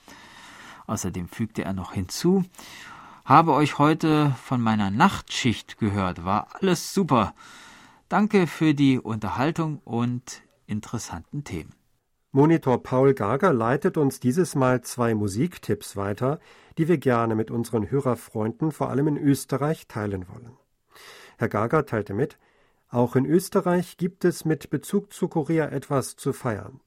Außerdem 0.86 1.28
fügte 1.28 1.64
er 1.64 1.72
noch 1.72 1.92
hinzu, 1.92 2.44
habe 3.24 3.52
euch 3.52 3.78
heute 3.78 4.34
von 4.42 4.60
meiner 4.60 4.90
Nachtschicht 4.90 5.78
gehört, 5.78 6.24
war 6.24 6.48
alles 6.60 6.92
super. 6.92 7.34
Danke 8.08 8.46
für 8.46 8.74
die 8.74 8.98
Unterhaltung 8.98 9.78
und 9.84 10.42
interessanten 10.66 11.44
Themen. 11.44 11.79
Monitor 12.32 12.80
Paul 12.80 13.14
Gager 13.14 13.52
leitet 13.52 13.96
uns 13.96 14.20
dieses 14.20 14.54
Mal 14.54 14.82
zwei 14.82 15.14
Musiktipps 15.14 15.96
weiter, 15.96 16.38
die 16.78 16.86
wir 16.86 16.98
gerne 16.98 17.34
mit 17.34 17.50
unseren 17.50 17.90
Hörerfreunden 17.90 18.70
vor 18.70 18.88
allem 18.88 19.08
in 19.08 19.16
Österreich 19.16 19.88
teilen 19.88 20.28
wollen. 20.28 20.56
Herr 21.38 21.48
Gager 21.48 21.86
teilte 21.86 22.14
mit, 22.14 22.38
auch 22.88 23.16
in 23.16 23.26
Österreich 23.26 23.96
gibt 23.96 24.24
es 24.24 24.44
mit 24.44 24.70
Bezug 24.70 25.12
zu 25.12 25.26
Korea 25.26 25.70
etwas 25.70 26.14
zu 26.14 26.32
feiern. 26.32 26.78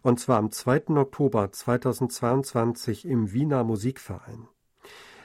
Und 0.00 0.18
zwar 0.18 0.38
am 0.38 0.50
2. 0.50 0.88
Oktober 0.96 1.52
2022 1.52 3.04
im 3.04 3.34
Wiener 3.34 3.64
Musikverein. 3.64 4.48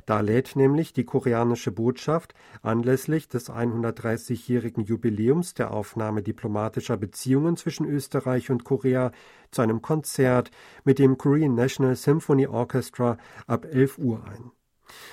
Da 0.06 0.22
lädt 0.22 0.56
nämlich 0.56 0.94
die 0.94 1.04
koreanische 1.04 1.72
Botschaft 1.72 2.34
anlässlich 2.62 3.28
des 3.28 3.50
130-jährigen 3.50 4.84
Jubiläums 4.84 5.54
der 5.54 5.72
Aufnahme 5.72 6.24
diplomatischer 6.24 6.98
Beziehungen 6.98 7.58
zwischen 7.58 7.86
Österreich 7.86 8.50
und 8.50 8.64
Korea 8.64 9.12
zu 9.52 9.62
einem 9.62 9.82
Konzert 9.82 10.52
mit 10.84 11.00
dem 11.00 11.18
Korean 11.18 11.56
National 11.56 11.96
Symphony 11.96 12.48
Orchestra 12.48 13.18
ab 13.48 13.66
11 13.66 13.98
Uhr 13.98 14.24
ein. 14.26 14.52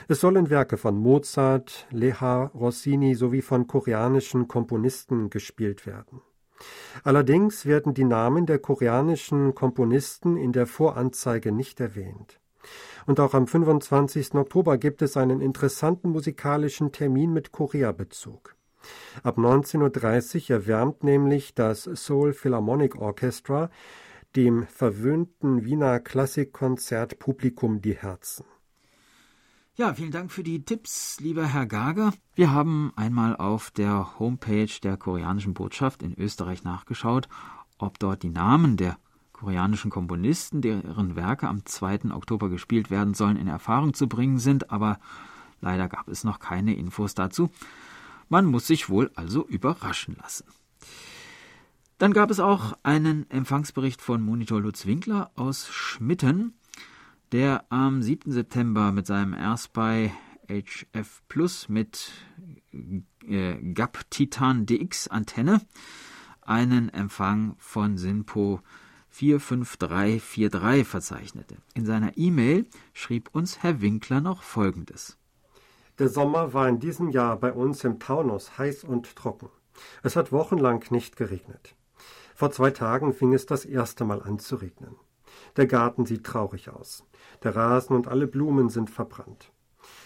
Es 0.09 0.20
sollen 0.20 0.51
Werke 0.51 0.77
von 0.77 0.96
Mozart, 0.96 1.87
Leha, 1.90 2.46
Rossini 2.46 3.14
sowie 3.14 3.42
von 3.42 3.66
koreanischen 3.66 4.48
Komponisten 4.48 5.31
gespielt 5.31 5.87
werden. 5.87 6.20
Allerdings 7.05 7.66
werden 7.66 7.94
die 7.94 8.05
Namen 8.05 8.46
der 8.46 8.59
koreanischen 8.59 9.55
Komponisten 9.55 10.37
in 10.37 10.53
der 10.53 10.66
Voranzeige 10.66 11.53
nicht 11.53 11.79
erwähnt. 11.79 12.40
Und 13.09 13.21
auch 13.21 13.33
am 13.33 13.47
25. 13.47 14.35
Oktober 14.35 14.77
gibt 14.77 15.01
es 15.01 15.16
einen 15.16 15.40
interessanten 15.40 16.11
musikalischen 16.11 16.92
Termin 16.92 17.33
mit 17.33 17.53
Korea-Bezug. 17.53 18.55
Ab 19.23 19.38
19.30 19.38 20.51
Uhr 20.51 20.57
erwärmt 20.57 21.05
nämlich 21.05 21.55
das 21.55 21.85
Seoul 21.85 22.35
Philharmonic 22.35 22.97
Orchestra 22.97 23.71
dem 24.37 24.66
verwöhnten 24.66 25.64
Wiener 25.64 26.01
Klassikkonzertpublikum 26.01 27.81
die 27.81 27.97
Herzen. 27.97 28.44
Ja, 29.75 29.94
vielen 29.94 30.11
Dank 30.11 30.31
für 30.31 30.42
die 30.42 30.66
Tipps, 30.66 31.18
lieber 31.18 31.47
Herr 31.47 31.64
Gager. 31.64 32.12
Wir 32.35 32.53
haben 32.53 32.92
einmal 32.94 33.37
auf 33.37 33.71
der 33.71 34.18
Homepage 34.18 34.68
der 34.83 34.99
koreanischen 34.99 35.55
Botschaft 35.55 36.03
in 36.03 36.12
Österreich 36.12 36.62
nachgeschaut, 36.62 37.27
ob 37.79 37.99
dort 37.99 38.23
die 38.23 38.29
Namen 38.29 38.77
der 38.77 38.99
koreanischen 39.38 39.90
Komponisten, 39.90 40.61
deren 40.62 41.14
Werke 41.14 41.46
am 41.46 41.64
2. 41.64 42.11
Oktober 42.11 42.48
gespielt 42.48 42.90
werden 42.90 43.14
sollen, 43.14 43.37
in 43.37 43.46
Erfahrung 43.46 43.94
zu 43.94 44.09
bringen 44.09 44.38
sind, 44.38 44.70
aber 44.70 44.98
leider 45.61 45.88
gab 45.88 46.09
es 46.09 46.24
noch 46.24 46.40
keine 46.40 46.74
Infos 46.74 47.14
dazu. 47.14 47.51
Man 48.29 48.46
muss 48.46 48.66
sich 48.66 48.88
wohl 48.88 49.11
also 49.14 49.46
überraschen 49.46 50.16
lassen. 50.20 50.44
Dann 51.98 52.12
gab 52.12 52.31
es 52.31 52.40
auch 52.40 52.77
einen 52.83 53.31
Empfangsbericht 53.31 54.03
von 54.03 54.22
Monitor 54.22 54.61
Lutz 54.61 54.87
Winkler 54.87 55.31
aus 55.37 55.68
Schmitten, 55.68 56.55
der 57.33 57.64
am 57.70 58.03
7. 58.03 58.33
September 58.33 58.90
mit 58.90 59.07
seinem 59.07 59.35
AirSpy 59.35 60.11
HF 60.48 61.22
Plus 61.29 61.68
mit 61.68 62.11
äh, 63.22 63.55
GAP 63.72 64.11
Titan 64.11 64.66
DX 64.66 65.09
Antenne 65.09 65.61
einen 66.40 66.88
Empfang 66.88 67.55
von 67.59 67.98
SINPO 67.98 68.62
45343 69.11 70.87
verzeichnete. 70.87 71.57
In 71.75 71.87
seiner 71.87 72.16
E-Mail 72.16 72.66
schrieb 72.92 73.31
uns 73.33 73.62
Herr 73.62 73.81
Winkler 73.81 74.21
noch 74.21 74.42
Folgendes. 74.42 75.18
Der 75.99 76.09
Sommer 76.09 76.53
war 76.55 76.68
in 76.68 76.79
diesem 76.79 77.11
Jahr 77.11 77.38
bei 77.38 77.53
uns 77.53 77.83
im 77.85 77.99
Taunus 77.99 78.57
heiß 78.59 78.85
und 78.85 79.16
trocken. 79.16 79.49
Es 80.03 80.16
hat 80.16 80.33
wochenlang 80.33 80.85
nicht 80.90 81.16
geregnet. 81.16 81.75
Vor 82.35 82.53
zwei 82.53 82.71
Tagen 82.71 83.12
fing 83.12 83.33
es 83.35 83.47
das 83.47 83.64
erste 83.64 84.05
Mal 84.05 84.23
an 84.23 84.38
zu 84.38 84.57
regnen. 84.57 84.94
Der 85.57 85.66
Garten 85.66 86.07
sieht 86.07 86.25
traurig 86.25 86.71
aus. 86.71 87.05
Der 87.42 87.57
Rasen 87.57 87.97
und 87.97 88.07
alle 88.07 88.29
Blumen 88.29 88.68
sind 88.68 88.90
verbrannt. 88.90 89.51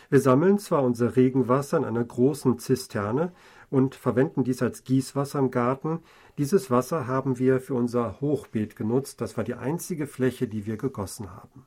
Wir 0.09 0.21
sammeln 0.21 0.59
zwar 0.59 0.83
unser 0.83 1.17
Regenwasser 1.17 1.79
in 1.79 1.85
einer 1.85 2.05
großen 2.05 2.59
Zisterne 2.59 3.33
und 3.71 3.95
verwenden 3.95 4.45
dies 4.45 4.63
als 4.63 4.85
Gießwasser 4.85 5.39
im 5.39 5.51
Garten, 5.51 6.01
dieses 6.39 6.71
Wasser 6.71 7.07
haben 7.07 7.39
wir 7.39 7.61
für 7.61 7.75
unser 7.75 8.21
Hochbeet 8.21 8.77
genutzt, 8.77 9.21
das 9.21 9.37
war 9.37 9.45
die 9.45 9.55
einzige 9.55 10.07
Fläche, 10.07 10.49
die 10.49 10.67
wir 10.67 10.77
gegossen 10.77 11.31
haben. 11.31 11.67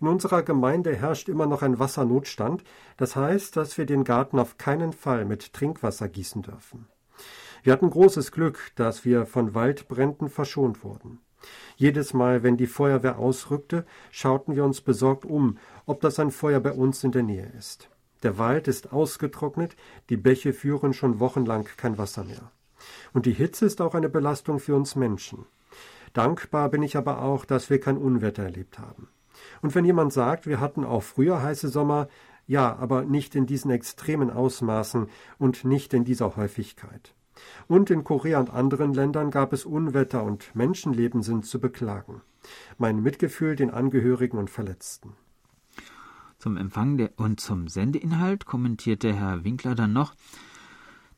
In 0.00 0.06
unserer 0.06 0.42
Gemeinde 0.42 0.94
herrscht 0.94 1.28
immer 1.28 1.46
noch 1.46 1.62
ein 1.62 1.78
Wassernotstand, 1.78 2.62
das 2.96 3.16
heißt, 3.16 3.56
dass 3.56 3.78
wir 3.78 3.86
den 3.86 4.04
Garten 4.04 4.38
auf 4.38 4.58
keinen 4.58 4.92
Fall 4.92 5.24
mit 5.24 5.52
Trinkwasser 5.52 6.08
gießen 6.08 6.42
dürfen. 6.42 6.86
Wir 7.62 7.72
hatten 7.72 7.90
großes 7.90 8.30
Glück, 8.30 8.70
dass 8.76 9.04
wir 9.04 9.26
von 9.26 9.54
Waldbränden 9.54 10.28
verschont 10.28 10.84
wurden. 10.84 11.20
Jedes 11.76 12.14
Mal, 12.14 12.42
wenn 12.42 12.56
die 12.56 12.66
Feuerwehr 12.66 13.18
ausrückte, 13.18 13.84
schauten 14.10 14.54
wir 14.54 14.64
uns 14.64 14.80
besorgt 14.80 15.24
um, 15.24 15.58
ob 15.86 16.00
das 16.00 16.18
ein 16.18 16.30
Feuer 16.30 16.60
bei 16.60 16.72
uns 16.72 17.02
in 17.04 17.12
der 17.12 17.22
Nähe 17.22 17.50
ist. 17.58 17.88
Der 18.22 18.38
Wald 18.38 18.68
ist 18.68 18.92
ausgetrocknet, 18.92 19.76
die 20.10 20.16
Bäche 20.16 20.52
führen 20.52 20.92
schon 20.92 21.20
wochenlang 21.20 21.68
kein 21.76 21.98
Wasser 21.98 22.24
mehr. 22.24 22.50
Und 23.12 23.26
die 23.26 23.32
Hitze 23.32 23.66
ist 23.66 23.80
auch 23.80 23.94
eine 23.94 24.08
Belastung 24.08 24.58
für 24.58 24.74
uns 24.74 24.96
Menschen. 24.96 25.46
Dankbar 26.12 26.68
bin 26.70 26.82
ich 26.82 26.96
aber 26.96 27.22
auch, 27.22 27.44
dass 27.44 27.70
wir 27.70 27.80
kein 27.80 27.96
Unwetter 27.96 28.44
erlebt 28.44 28.78
haben. 28.78 29.08
Und 29.62 29.74
wenn 29.74 29.84
jemand 29.84 30.12
sagt, 30.12 30.46
wir 30.46 30.60
hatten 30.60 30.84
auch 30.84 31.02
früher 31.02 31.42
heiße 31.42 31.68
Sommer, 31.68 32.08
ja, 32.46 32.74
aber 32.76 33.04
nicht 33.04 33.34
in 33.34 33.46
diesen 33.46 33.70
extremen 33.70 34.30
Ausmaßen 34.30 35.08
und 35.38 35.64
nicht 35.64 35.92
in 35.94 36.04
dieser 36.04 36.36
Häufigkeit. 36.36 37.14
Und 37.68 37.90
in 37.90 38.04
Korea 38.04 38.40
und 38.40 38.50
anderen 38.50 38.94
Ländern 38.94 39.30
gab 39.30 39.52
es 39.52 39.64
Unwetter 39.64 40.24
und 40.24 40.54
Menschenleben 40.54 41.22
sind 41.22 41.46
zu 41.46 41.60
beklagen. 41.60 42.22
Mein 42.78 43.02
Mitgefühl 43.02 43.54
den 43.54 43.70
Angehörigen 43.70 44.38
und 44.38 44.50
Verletzten. 44.50 45.12
Zum 46.38 46.56
Empfang 46.56 47.08
und 47.16 47.40
zum 47.40 47.68
Sendeinhalt 47.68 48.46
kommentierte 48.46 49.12
Herr 49.12 49.44
Winkler 49.44 49.74
dann 49.74 49.92
noch, 49.92 50.14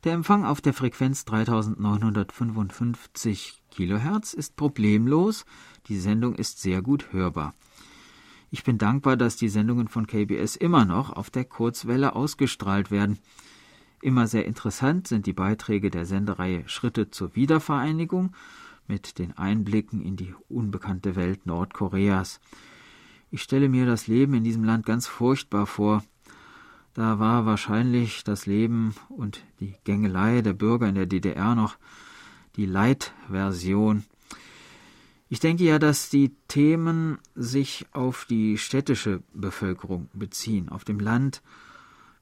Der 0.03 0.13
Empfang 0.13 0.45
auf 0.45 0.61
der 0.61 0.73
Frequenz 0.73 1.25
3955 1.25 3.61
kHz 3.69 4.33
ist 4.33 4.55
problemlos, 4.55 5.45
die 5.85 5.99
Sendung 5.99 6.33
ist 6.33 6.59
sehr 6.59 6.81
gut 6.81 7.13
hörbar. 7.13 7.53
Ich 8.49 8.63
bin 8.63 8.79
dankbar, 8.79 9.15
dass 9.15 9.35
die 9.35 9.47
Sendungen 9.47 9.89
von 9.89 10.07
KBS 10.07 10.55
immer 10.55 10.85
noch 10.85 11.11
auf 11.11 11.29
der 11.29 11.45
Kurzwelle 11.45 12.15
ausgestrahlt 12.15 12.89
werden. 12.89 13.19
Immer 14.01 14.25
sehr 14.25 14.47
interessant 14.47 15.07
sind 15.07 15.27
die 15.27 15.33
Beiträge 15.33 15.91
der 15.91 16.07
Sendereihe 16.07 16.67
Schritte 16.67 17.11
zur 17.11 17.35
Wiedervereinigung 17.35 18.35
mit 18.87 19.19
den 19.19 19.37
Einblicken 19.37 20.01
in 20.01 20.15
die 20.15 20.33
unbekannte 20.49 21.15
Welt 21.15 21.45
Nordkoreas. 21.45 22.39
Ich 23.29 23.43
stelle 23.43 23.69
mir 23.69 23.85
das 23.85 24.07
Leben 24.07 24.33
in 24.33 24.43
diesem 24.43 24.63
Land 24.63 24.87
ganz 24.87 25.05
furchtbar 25.05 25.67
vor. 25.67 26.03
Da 26.93 27.19
war 27.19 27.45
wahrscheinlich 27.45 28.23
das 28.23 28.45
Leben 28.45 28.95
und 29.09 29.43
die 29.59 29.75
Gängelei 29.85 30.41
der 30.41 30.53
Bürger 30.53 30.89
in 30.89 30.95
der 30.95 31.05
DDR 31.05 31.55
noch 31.55 31.77
die 32.57 32.65
Leitversion. 32.65 34.03
Ich 35.29 35.39
denke 35.39 35.63
ja, 35.63 35.79
dass 35.79 36.09
die 36.09 36.35
Themen 36.49 37.17
sich 37.33 37.85
auf 37.93 38.25
die 38.25 38.57
städtische 38.57 39.23
Bevölkerung 39.33 40.09
beziehen. 40.13 40.67
Auf 40.67 40.83
dem 40.83 40.99
Land 40.99 41.41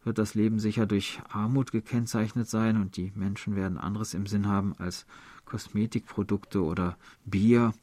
wird 0.03 0.19
das 0.19 0.35
Leben 0.35 0.59
sicher 0.59 0.85
durch 0.85 1.19
Armut 1.29 1.71
gekennzeichnet 1.71 2.47
sein 2.47 2.79
und 2.79 2.97
die 2.97 3.11
Menschen 3.15 3.55
werden 3.55 3.79
anderes 3.79 4.13
im 4.13 4.27
Sinn 4.27 4.47
haben 4.47 4.75
als 4.77 5.07
Kosmetikprodukte 5.45 6.63
oder 6.63 6.97
Bier. 7.25 7.73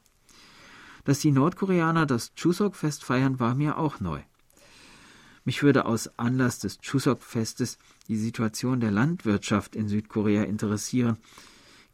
Dass 1.05 1.19
die 1.19 1.33
Nordkoreaner 1.33 2.07
das 2.07 2.33
Chuseok-Fest 2.37 3.03
feiern, 3.03 3.41
war 3.41 3.57
mir 3.57 3.79
auch 3.79 3.99
neu. 3.99 4.21
Mich 5.47 5.63
würde 5.63 5.85
aus 5.85 6.11
Anlass 6.19 6.59
des 6.59 6.81
Chuseok-Festes 6.81 7.79
die 8.09 8.17
Situation 8.17 8.81
der 8.81 8.91
Landwirtschaft 8.91 9.77
in 9.77 9.87
Südkorea 9.87 10.43
interessieren. 10.43 11.19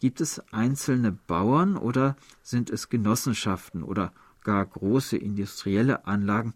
Gibt 0.00 0.22
es 0.22 0.42
einzelne 0.52 1.12
Bauern 1.12 1.76
oder 1.76 2.16
sind 2.42 2.70
es 2.70 2.88
Genossenschaften 2.88 3.82
oder 3.82 4.14
gar 4.42 4.64
große 4.64 5.18
industrielle 5.18 6.06
Anlagen, 6.06 6.54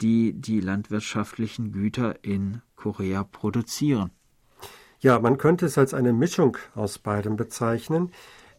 die 0.00 0.32
die 0.32 0.60
landwirtschaftlichen 0.60 1.70
Güter 1.70 2.24
in 2.24 2.62
Korea 2.76 3.24
produzieren? 3.24 4.10
Ja, 5.00 5.18
man 5.18 5.36
könnte 5.36 5.66
es 5.66 5.76
als 5.76 5.92
eine 5.92 6.14
Mischung 6.14 6.56
aus 6.74 6.98
beidem 6.98 7.36
bezeichnen. 7.36 8.10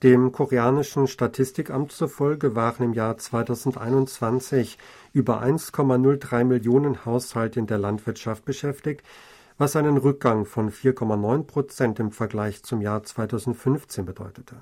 Dem 0.04 0.34
koreanischen 0.34 1.08
Statistikamt 1.08 1.94
zufolge 1.94 2.58
waren 2.58 2.84
im 2.84 2.94
Jahr 2.94 3.18
2021 3.18 4.78
über 5.14 5.42
1,03 5.42 6.44
Millionen 6.44 7.06
Haushalte 7.06 7.62
in 7.62 7.68
der 7.68 7.78
Landwirtschaft 7.78 8.44
beschäftigt, 8.44 9.02
was 9.58 9.78
einen 9.78 9.96
Rückgang 9.96 10.46
von 10.46 10.72
4,9 10.72 11.44
Prozent 11.44 12.00
im 12.02 12.12
Vergleich 12.12 12.64
zum 12.64 12.82
Jahr 12.82 13.04
2015 13.04 14.04
bedeutete. 14.04 14.58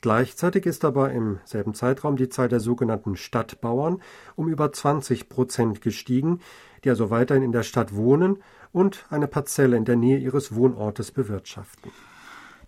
Gleichzeitig 0.00 0.66
ist 0.66 0.84
aber 0.84 1.12
im 1.12 1.38
selben 1.44 1.72
Zeitraum 1.72 2.16
die 2.16 2.28
Zahl 2.28 2.48
der 2.48 2.58
sogenannten 2.58 3.14
Stadtbauern 3.16 4.02
um 4.34 4.48
über 4.48 4.72
20 4.72 5.28
Prozent 5.28 5.80
gestiegen, 5.80 6.40
die 6.82 6.90
also 6.90 7.10
weiterhin 7.10 7.44
in 7.44 7.52
der 7.52 7.62
Stadt 7.62 7.94
wohnen 7.94 8.42
und 8.72 9.06
eine 9.10 9.28
Parzelle 9.28 9.76
in 9.76 9.84
der 9.84 9.94
Nähe 9.94 10.18
ihres 10.18 10.56
Wohnortes 10.56 11.12
bewirtschaften. 11.12 11.92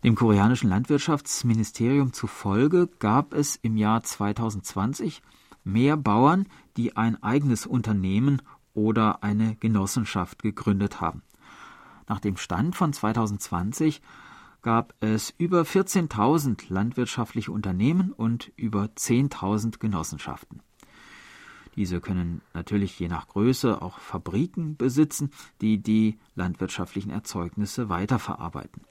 Dem 0.05 0.15
koreanischen 0.15 0.71
Landwirtschaftsministerium 0.71 2.13
zufolge 2.13 2.89
gab 3.01 3.35
es 3.35 3.57
im 3.57 3.77
Jahr 3.77 4.05
2020 4.05 5.23
mehr 5.65 5.97
Bauern, 5.97 6.47
die 6.77 6.97
ein 6.97 7.21
eigenes 7.21 7.67
Unternehmen 7.67 8.41
oder 8.75 9.25
eine 9.25 9.57
Genossenschaft 9.57 10.41
gegründet 10.41 11.01
haben. 11.01 11.23
Nach 12.07 12.21
dem 12.21 12.37
Stand 12.37 12.77
von 12.77 12.93
2020 12.93 14.01
gab 14.63 14.95
es 15.01 15.35
über 15.37 15.63
14.000 15.63 16.73
landwirtschaftliche 16.73 17.51
Unternehmen 17.51 18.13
und 18.13 18.53
über 18.55 18.85
10.000 18.85 19.81
Genossenschaften. 19.81 20.63
Diese 21.75 22.01
können 22.01 22.41
natürlich 22.55 22.99
je 23.01 23.09
nach 23.09 23.27
Größe 23.27 23.83
auch 23.83 23.99
Fabriken 23.99 24.77
besitzen, 24.77 25.33
die 25.61 25.83
die 25.83 26.19
landwirtschaftlichen 26.37 27.11
Erzeugnisse 27.11 27.89
weiterverarbeiten. 27.89 28.83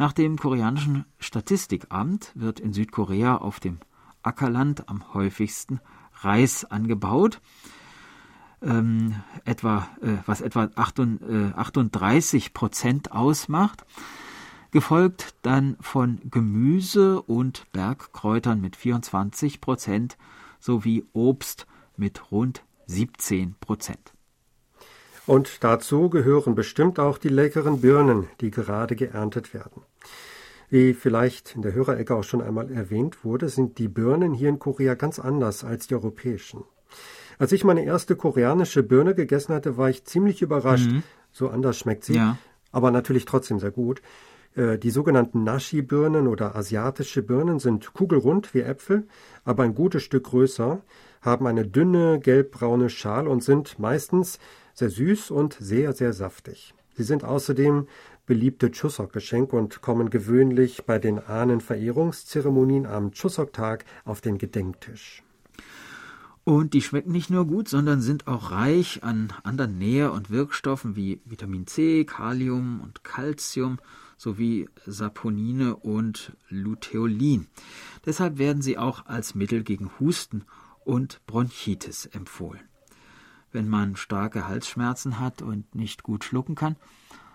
Nach 0.00 0.14
dem 0.14 0.38
koreanischen 0.38 1.04
Statistikamt 1.18 2.32
wird 2.34 2.58
in 2.58 2.72
Südkorea 2.72 3.36
auf 3.36 3.60
dem 3.60 3.80
Ackerland 4.22 4.88
am 4.88 5.12
häufigsten 5.12 5.78
Reis 6.22 6.64
angebaut, 6.64 7.42
ähm, 8.62 9.16
etwa, 9.44 9.86
äh, 10.00 10.16
was 10.24 10.40
etwa 10.40 10.70
38 10.74 12.46
äh, 12.46 12.50
Prozent 12.54 13.12
ausmacht, 13.12 13.84
gefolgt 14.70 15.34
dann 15.42 15.76
von 15.82 16.18
Gemüse 16.30 17.20
und 17.20 17.70
Bergkräutern 17.72 18.58
mit 18.58 18.76
24 18.76 19.60
Prozent 19.60 20.16
sowie 20.60 21.04
Obst 21.12 21.66
mit 21.98 22.32
rund 22.32 22.64
17 22.86 23.54
Prozent. 23.60 24.14
Und 25.26 25.62
dazu 25.62 26.08
gehören 26.08 26.54
bestimmt 26.54 26.98
auch 26.98 27.18
die 27.18 27.28
leckeren 27.28 27.82
Birnen, 27.82 28.28
die 28.40 28.50
gerade 28.50 28.96
geerntet 28.96 29.52
werden. 29.52 29.82
Wie 30.68 30.94
vielleicht 30.94 31.56
in 31.56 31.62
der 31.62 31.74
Hörerecke 31.74 32.14
auch 32.14 32.22
schon 32.22 32.42
einmal 32.42 32.70
erwähnt 32.70 33.24
wurde, 33.24 33.48
sind 33.48 33.78
die 33.78 33.88
Birnen 33.88 34.32
hier 34.32 34.48
in 34.48 34.58
Korea 34.58 34.94
ganz 34.94 35.18
anders 35.18 35.64
als 35.64 35.88
die 35.88 35.94
europäischen. 35.94 36.64
Als 37.38 37.52
ich 37.52 37.64
meine 37.64 37.84
erste 37.84 38.16
koreanische 38.16 38.82
Birne 38.82 39.14
gegessen 39.14 39.54
hatte, 39.54 39.76
war 39.76 39.90
ich 39.90 40.04
ziemlich 40.04 40.42
überrascht. 40.42 40.90
Mhm. 40.90 41.02
So 41.32 41.48
anders 41.48 41.78
schmeckt 41.78 42.04
sie, 42.04 42.14
ja. 42.14 42.38
aber 42.70 42.90
natürlich 42.90 43.24
trotzdem 43.24 43.58
sehr 43.58 43.70
gut. 43.70 44.02
Äh, 44.54 44.78
die 44.78 44.90
sogenannten 44.90 45.44
Nashi-Birnen 45.44 46.26
oder 46.26 46.54
asiatische 46.54 47.22
Birnen 47.22 47.58
sind 47.58 47.92
kugelrund 47.92 48.54
wie 48.54 48.60
Äpfel, 48.60 49.06
aber 49.44 49.62
ein 49.62 49.74
gutes 49.74 50.02
Stück 50.02 50.24
größer, 50.24 50.82
haben 51.22 51.46
eine 51.46 51.66
dünne 51.66 52.18
gelbbraune 52.20 52.90
Schale 52.90 53.28
und 53.28 53.42
sind 53.42 53.78
meistens 53.78 54.38
sehr 54.74 54.90
süß 54.90 55.30
und 55.30 55.56
sehr, 55.60 55.92
sehr 55.92 56.12
saftig. 56.12 56.74
Sie 56.96 57.02
sind 57.02 57.24
außerdem 57.24 57.86
beliebte 58.30 58.70
Chuseok-Geschenke 58.70 59.56
und 59.56 59.82
kommen 59.82 60.08
gewöhnlich 60.08 60.84
bei 60.86 61.00
den 61.00 61.18
Ahnenverehrungszeremonien 61.18 62.86
am 62.86 63.10
Chuseok-Tag 63.10 63.84
auf 64.04 64.20
den 64.20 64.38
Gedenktisch. 64.38 65.24
Und 66.44 66.72
die 66.72 66.80
schmecken 66.80 67.10
nicht 67.10 67.30
nur 67.30 67.44
gut, 67.44 67.66
sondern 67.66 68.00
sind 68.00 68.28
auch 68.28 68.52
reich 68.52 69.02
an 69.02 69.32
anderen 69.42 69.78
Nähr- 69.78 70.12
und 70.12 70.30
Wirkstoffen 70.30 70.94
wie 70.94 71.20
Vitamin 71.24 71.66
C, 71.66 72.04
Kalium 72.04 72.80
und 72.80 73.02
Calcium 73.02 73.80
sowie 74.16 74.68
Saponine 74.86 75.74
und 75.74 76.32
Luteolin. 76.48 77.48
Deshalb 78.06 78.38
werden 78.38 78.62
sie 78.62 78.78
auch 78.78 79.06
als 79.06 79.34
Mittel 79.34 79.64
gegen 79.64 79.90
Husten 79.98 80.44
und 80.84 81.20
Bronchitis 81.26 82.06
empfohlen. 82.06 82.62
Wenn 83.50 83.68
man 83.68 83.96
starke 83.96 84.46
Halsschmerzen 84.46 85.18
hat 85.18 85.42
und 85.42 85.74
nicht 85.74 86.04
gut 86.04 86.22
schlucken 86.22 86.54
kann, 86.54 86.76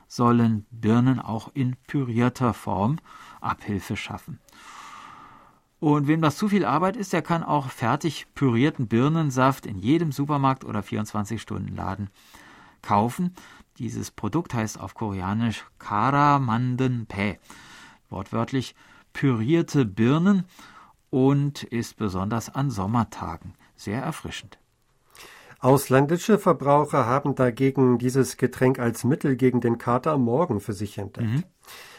sollen 0.07 0.65
Birnen 0.71 1.19
auch 1.19 1.49
in 1.53 1.75
pürierter 1.87 2.53
Form 2.53 2.97
Abhilfe 3.41 3.95
schaffen. 3.95 4.39
Und 5.79 6.07
wem 6.07 6.21
das 6.21 6.37
zu 6.37 6.49
viel 6.49 6.65
Arbeit 6.65 6.95
ist, 6.95 7.13
der 7.13 7.21
kann 7.21 7.43
auch 7.43 7.69
fertig 7.69 8.27
pürierten 8.33 8.87
Birnensaft 8.87 9.65
in 9.65 9.77
jedem 9.77 10.11
Supermarkt 10.11 10.63
oder 10.65 10.79
24-Stunden-Laden 10.79 12.09
kaufen. 12.81 13.33
Dieses 13.77 14.09
Produkt 14.09 14.53
heißt 14.53 14.79
auf 14.79 14.95
Koreanisch 14.95 15.65
Karamandenpae, 15.79 17.39
wortwörtlich 18.09 18.73
pürierte 19.13 19.85
Birnen 19.85 20.45
und 21.09 21.63
ist 21.63 21.97
besonders 21.97 22.53
an 22.53 22.71
Sommertagen 22.71 23.53
sehr 23.75 24.01
erfrischend. 24.01 24.57
Ausländische 25.59 26.37
Verbraucher 26.37 27.05
haben 27.05 27.35
dagegen 27.35 27.97
dieses 27.97 28.37
Getränk 28.37 28.79
als 28.79 29.03
Mittel 29.03 29.35
gegen 29.35 29.61
den 29.61 29.77
Kater 29.77 30.11
am 30.11 30.23
Morgen 30.23 30.59
für 30.59 30.73
sich 30.73 30.97
entdeckt. 30.97 31.27
Mhm. 31.27 31.43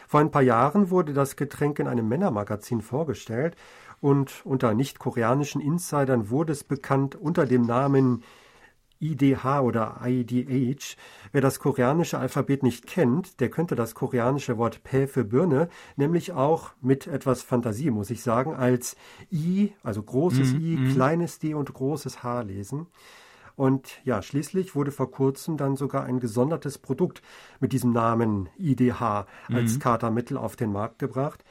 Vor 0.09 0.21
ein 0.21 0.31
paar 0.31 0.43
Jahren 0.43 0.91
wurde 0.91 1.13
das 1.13 1.37
Getränk 1.37 1.79
in 1.79 1.89
einem 1.89 2.09
Männermagazin 2.09 2.81
vorgestellt 2.81 3.57
und 4.01 4.45
unter 4.45 4.75
nicht-koreanischen 4.75 5.61
Insidern 5.61 6.31
wurde 6.31 6.53
es 6.53 6.63
bekannt 6.63 7.17
unter 7.17 7.47
dem 7.47 7.63
Namen 7.63 8.23
IDH 9.01 9.61
oder 9.61 10.01
IDH. 10.05 10.97
Wer 11.33 11.41
das 11.41 11.59
koreanische 11.59 12.19
Alphabet 12.19 12.63
nicht 12.63 12.87
kennt, 12.87 13.41
der 13.41 13.51
könnte 13.51 13.75
das 13.75 13.95
koreanische 13.95 14.57
Wort 14.59 14.83
Pä 14.85 15.07
für 15.07 15.25
Birne 15.25 15.69
nämlich 15.97 16.33
auch 16.33 16.71
mit 16.81 17.07
etwas 17.07 17.43
Fantasie, 17.43 17.91
muss 17.91 18.11
ich 18.11 18.23
sagen, 18.23 18.55
als 18.55 18.97
I, 19.31 19.73
also 19.83 20.03
großes 20.03 20.55
mm, 20.55 20.61
I, 20.61 20.77
mm. 20.77 20.93
kleines 20.95 21.39
D 21.39 21.55
und 21.55 21.73
großes 21.73 22.23
H 22.23 22.43
lesen. 22.43 22.87
Und 23.57 24.01
ja, 24.05 24.21
schließlich 24.21 24.75
wurde 24.75 24.93
vor 24.93 25.11
kurzem 25.11 25.57
dann 25.57 25.77
sogar 25.77 26.05
ein 26.05 26.21
gesondertes 26.21 26.77
Produkt 26.79 27.23
mit 27.59 27.73
diesem 27.73 27.91
Namen 27.91 28.51
IDH 28.59 29.27
als 29.49 29.75
mhm. 29.75 29.79
Katermittel 29.79 30.37
auf 30.37 30.57
den 30.57 30.71
Markt 30.73 30.99
gebracht. 30.99 31.43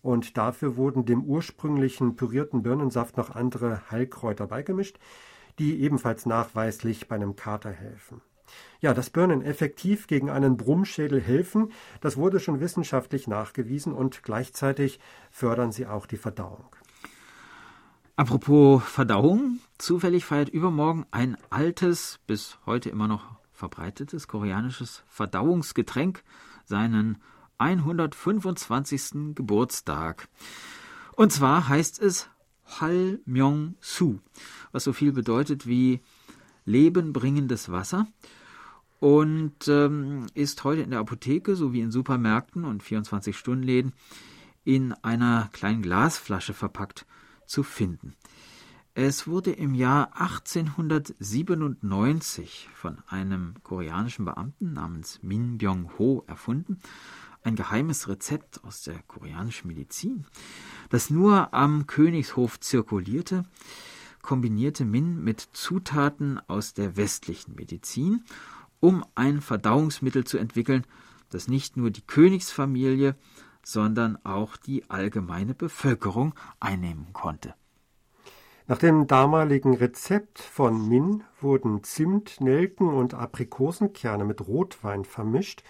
Und 0.00 0.36
dafür 0.36 0.76
wurden 0.76 1.04
dem 1.04 1.22
ursprünglichen 1.22 2.16
pürierten 2.16 2.62
Birnensaft 2.62 3.16
noch 3.18 3.34
andere 3.34 3.90
Heilkräuter 3.90 4.46
beigemischt, 4.46 4.98
die 5.58 5.80
ebenfalls 5.82 6.26
nachweislich 6.26 7.06
bei 7.06 7.16
einem 7.16 7.36
Kater 7.36 7.70
helfen. 7.70 8.22
Ja, 8.80 8.94
dass 8.94 9.10
Birnen 9.10 9.42
effektiv 9.42 10.06
gegen 10.06 10.28
einen 10.28 10.56
Brummschädel 10.56 11.20
helfen, 11.20 11.70
das 12.00 12.16
wurde 12.16 12.40
schon 12.40 12.60
wissenschaftlich 12.60 13.28
nachgewiesen 13.28 13.92
und 13.92 14.22
gleichzeitig 14.22 14.98
fördern 15.30 15.70
sie 15.70 15.86
auch 15.86 16.06
die 16.06 16.16
Verdauung. 16.16 16.64
Apropos 18.22 18.84
Verdauung, 18.84 19.58
zufällig 19.78 20.24
feiert 20.24 20.48
übermorgen 20.48 21.06
ein 21.10 21.36
altes, 21.50 22.20
bis 22.28 22.56
heute 22.66 22.88
immer 22.88 23.08
noch 23.08 23.24
verbreitetes 23.52 24.28
koreanisches 24.28 25.02
Verdauungsgetränk 25.08 26.22
seinen 26.64 27.20
125. 27.58 29.34
Geburtstag. 29.34 30.28
Und 31.16 31.32
zwar 31.32 31.68
heißt 31.68 32.00
es 32.00 32.30
Halmyong-su, 32.80 34.20
was 34.70 34.84
so 34.84 34.92
viel 34.92 35.10
bedeutet 35.10 35.66
wie 35.66 36.00
lebenbringendes 36.64 37.72
Wasser 37.72 38.06
und 39.00 39.66
ähm, 39.66 40.26
ist 40.34 40.62
heute 40.62 40.82
in 40.82 40.90
der 40.90 41.00
Apotheke 41.00 41.56
sowie 41.56 41.80
in 41.80 41.90
Supermärkten 41.90 42.66
und 42.66 42.84
24-Stunden-Läden 42.84 43.94
in 44.62 44.92
einer 45.02 45.48
kleinen 45.52 45.82
Glasflasche 45.82 46.54
verpackt 46.54 47.04
zu 47.52 47.62
finden. 47.62 48.16
Es 48.94 49.26
wurde 49.26 49.52
im 49.52 49.74
Jahr 49.74 50.18
1897 50.18 52.70
von 52.74 52.96
einem 53.06 53.54
koreanischen 53.62 54.24
Beamten 54.24 54.72
namens 54.72 55.18
Min 55.22 55.58
Byung-ho 55.58 56.24
erfunden, 56.26 56.78
ein 57.42 57.54
geheimes 57.54 58.08
Rezept 58.08 58.64
aus 58.64 58.84
der 58.84 59.02
koreanischen 59.06 59.68
Medizin, 59.68 60.24
das 60.88 61.10
nur 61.10 61.52
am 61.52 61.86
Königshof 61.86 62.58
zirkulierte, 62.58 63.44
kombinierte 64.22 64.86
Min 64.86 65.22
mit 65.22 65.46
Zutaten 65.52 66.40
aus 66.48 66.72
der 66.72 66.96
westlichen 66.96 67.54
Medizin 67.54 68.24
um 68.80 69.04
ein 69.14 69.42
Verdauungsmittel 69.42 70.24
zu 70.24 70.38
entwickeln, 70.38 70.86
das 71.30 71.48
nicht 71.48 71.76
nur 71.76 71.90
die 71.90 72.00
Königsfamilie, 72.00 73.14
sondern 73.64 74.18
auch 74.24 74.56
die 74.56 74.88
allgemeine 74.90 75.54
Bevölkerung 75.54 76.34
einnehmen 76.60 77.12
konnte. 77.12 77.54
Nach 78.68 78.78
dem 78.78 79.06
damaligen 79.06 79.74
Rezept 79.74 80.40
von 80.40 80.88
Min 80.88 81.24
wurden 81.40 81.82
Zimt, 81.82 82.40
Nelken 82.40 82.88
und 82.88 83.14
Aprikosenkerne 83.14 84.24
mit 84.24 84.46
Rotwein 84.46 85.04
vermischt 85.04 85.62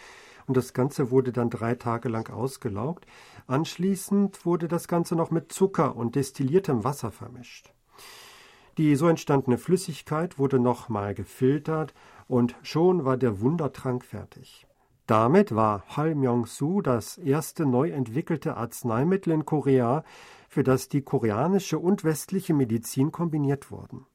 und 0.46 0.56
das 0.56 0.72
Ganze 0.72 1.10
wurde 1.10 1.32
dann 1.32 1.50
drei 1.50 1.74
Tage 1.74 2.08
lang 2.08 2.30
ausgelaugt. 2.30 3.06
Anschließend 3.46 4.44
wurde 4.44 4.68
das 4.68 4.88
Ganze 4.88 5.16
noch 5.16 5.30
mit 5.30 5.52
Zucker 5.52 5.96
und 5.96 6.14
destilliertem 6.14 6.84
Wasser 6.84 7.10
vermischt. 7.10 7.72
Die 8.78 8.96
so 8.96 9.08
entstandene 9.08 9.58
Flüssigkeit 9.58 10.38
wurde 10.38 10.58
nochmal 10.58 11.14
gefiltert 11.14 11.94
und 12.28 12.56
schon 12.62 13.04
war 13.04 13.16
der 13.16 13.40
Wundertrank 13.40 14.04
fertig. 14.04 14.66
Damit 15.06 15.54
war 15.54 15.84
Halmyong-su 15.96 16.80
das 16.80 17.18
erste 17.18 17.66
neu 17.66 17.90
entwickelte 17.90 18.56
Arzneimittel 18.56 19.32
in 19.32 19.44
Korea, 19.44 20.04
für 20.48 20.62
das 20.62 20.88
die 20.88 21.02
koreanische 21.02 21.78
und 21.78 22.04
westliche 22.04 22.54
Medizin 22.54 23.10
kombiniert 23.10 23.70
wurden. 23.70 24.06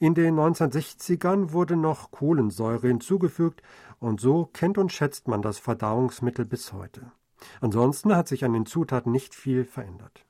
In 0.00 0.14
den 0.14 0.34
1960ern 0.34 1.52
wurde 1.52 1.76
noch 1.76 2.10
Kohlensäure 2.10 2.88
hinzugefügt 2.88 3.62
und 3.98 4.20
so 4.20 4.46
kennt 4.52 4.78
und 4.78 4.92
schätzt 4.92 5.28
man 5.28 5.42
das 5.42 5.58
Verdauungsmittel 5.58 6.44
bis 6.44 6.72
heute. 6.72 7.12
Ansonsten 7.60 8.14
hat 8.14 8.28
sich 8.28 8.44
an 8.44 8.52
den 8.52 8.66
Zutaten 8.66 9.12
nicht 9.12 9.34
viel 9.34 9.64
verändert. 9.64 10.24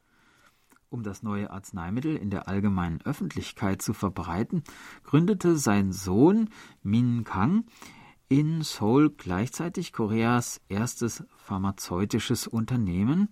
Um 0.91 1.03
das 1.03 1.23
neue 1.23 1.51
Arzneimittel 1.51 2.17
in 2.17 2.31
der 2.31 2.47
allgemeinen 2.47 3.01
Öffentlichkeit 3.03 3.83
zu 3.83 3.95
verbreiten, 3.95 4.63
gründete 5.03 5.57
sein 5.57 5.93
Sohn 5.93 6.51
Min 6.83 7.25
Kang 7.25 7.65
in 8.29 8.63
Seoul 8.63 9.11
gleichzeitig 9.11 9.93
Koreas 9.93 10.61
erstes 10.69 11.25
pharmazeutisches 11.37 12.47
Unternehmen, 12.47 13.29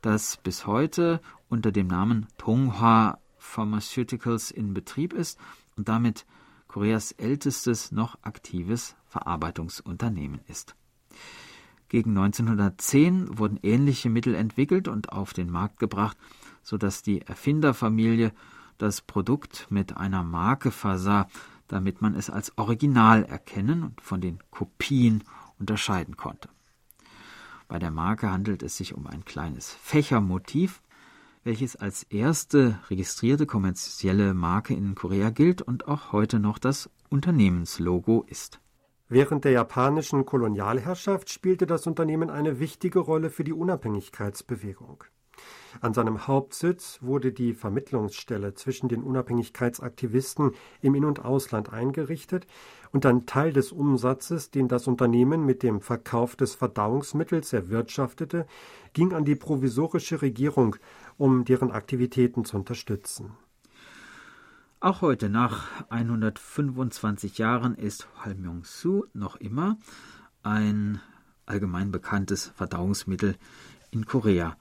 das 0.00 0.36
bis 0.36 0.66
heute 0.66 1.20
unter 1.48 1.72
dem 1.72 1.86
Namen 1.86 2.26
Tonghwa 2.38 3.18
Pharmaceuticals 3.38 4.50
in 4.50 4.74
Betrieb 4.74 5.12
ist 5.12 5.38
und 5.76 5.88
damit 5.88 6.26
Koreas 6.68 7.12
ältestes 7.12 7.92
noch 7.92 8.18
aktives 8.22 8.96
Verarbeitungsunternehmen 9.06 10.40
ist. 10.48 10.74
Gegen 11.88 12.10
1910 12.10 13.38
wurden 13.38 13.58
ähnliche 13.62 14.10
Mittel 14.10 14.34
entwickelt 14.34 14.88
und 14.88 15.12
auf 15.12 15.32
den 15.32 15.50
Markt 15.50 15.78
gebracht, 15.78 16.16
sodass 16.62 17.02
die 17.02 17.22
Erfinderfamilie 17.22 18.32
das 18.78 19.00
Produkt 19.00 19.68
mit 19.70 19.96
einer 19.96 20.24
Marke 20.24 20.70
versah, 20.70 21.28
damit 21.68 22.02
man 22.02 22.14
es 22.14 22.30
als 22.30 22.56
Original 22.58 23.24
erkennen 23.24 23.82
und 23.82 24.00
von 24.00 24.20
den 24.20 24.38
Kopien 24.50 25.24
unterscheiden 25.58 26.16
konnte. 26.16 26.48
Bei 27.68 27.78
der 27.78 27.90
Marke 27.90 28.30
handelt 28.30 28.62
es 28.62 28.76
sich 28.76 28.94
um 28.94 29.06
ein 29.06 29.24
kleines 29.24 29.70
Fächermotiv, 29.70 30.82
welches 31.42 31.76
als 31.76 32.02
erste 32.04 32.78
registrierte 32.90 33.46
kommerzielle 33.46 34.34
Marke 34.34 34.74
in 34.74 34.94
Korea 34.94 35.30
gilt 35.30 35.62
und 35.62 35.88
auch 35.88 36.12
heute 36.12 36.38
noch 36.38 36.58
das 36.58 36.90
Unternehmenslogo 37.08 38.24
ist. 38.28 38.60
Während 39.08 39.44
der 39.44 39.52
japanischen 39.52 40.26
Kolonialherrschaft 40.26 41.30
spielte 41.30 41.66
das 41.66 41.86
Unternehmen 41.86 42.30
eine 42.30 42.58
wichtige 42.58 42.98
Rolle 42.98 43.30
für 43.30 43.44
die 43.44 43.52
Unabhängigkeitsbewegung. 43.52 45.04
An 45.80 45.94
seinem 45.94 46.26
Hauptsitz 46.26 46.98
wurde 47.02 47.32
die 47.32 47.54
Vermittlungsstelle 47.54 48.54
zwischen 48.54 48.88
den 48.88 49.02
Unabhängigkeitsaktivisten 49.02 50.52
im 50.80 50.94
In- 50.94 51.04
und 51.04 51.24
Ausland 51.24 51.72
eingerichtet 51.72 52.46
und 52.92 53.04
ein 53.06 53.26
Teil 53.26 53.52
des 53.52 53.72
Umsatzes, 53.72 54.50
den 54.50 54.68
das 54.68 54.86
Unternehmen 54.86 55.44
mit 55.44 55.62
dem 55.62 55.80
Verkauf 55.80 56.36
des 56.36 56.54
Verdauungsmittels 56.54 57.52
erwirtschaftete, 57.52 58.46
ging 58.92 59.12
an 59.12 59.24
die 59.24 59.36
provisorische 59.36 60.22
Regierung, 60.22 60.76
um 61.18 61.44
deren 61.44 61.70
Aktivitäten 61.70 62.44
zu 62.44 62.56
unterstützen. 62.56 63.32
Auch 64.80 65.00
heute, 65.00 65.28
nach 65.28 65.66
125 65.90 67.38
Jahren, 67.38 67.74
ist 67.74 68.08
Halmyong-su 68.24 69.04
noch 69.14 69.36
immer 69.36 69.78
ein 70.42 71.00
allgemein 71.46 71.90
bekanntes 71.90 72.52
Verdauungsmittel 72.54 73.36
in 73.90 74.04
Korea. 74.04 74.56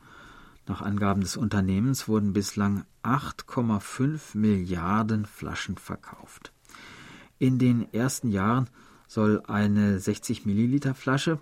Nach 0.68 0.82
Angaben 0.82 1.22
des 1.22 1.38
Unternehmens 1.38 2.08
wurden 2.08 2.34
bislang 2.34 2.86
8,5 3.04 4.36
Milliarden 4.36 5.26
Flaschen 5.26 5.78
verkauft. 5.78 6.52
In 7.38 7.60
den 7.60 7.94
ersten 7.94 8.30
Jahren 8.32 8.70
soll 9.08 9.44
eine 9.48 10.00
60 10.00 10.46
Milliliter 10.46 10.96
Flasche 10.96 11.40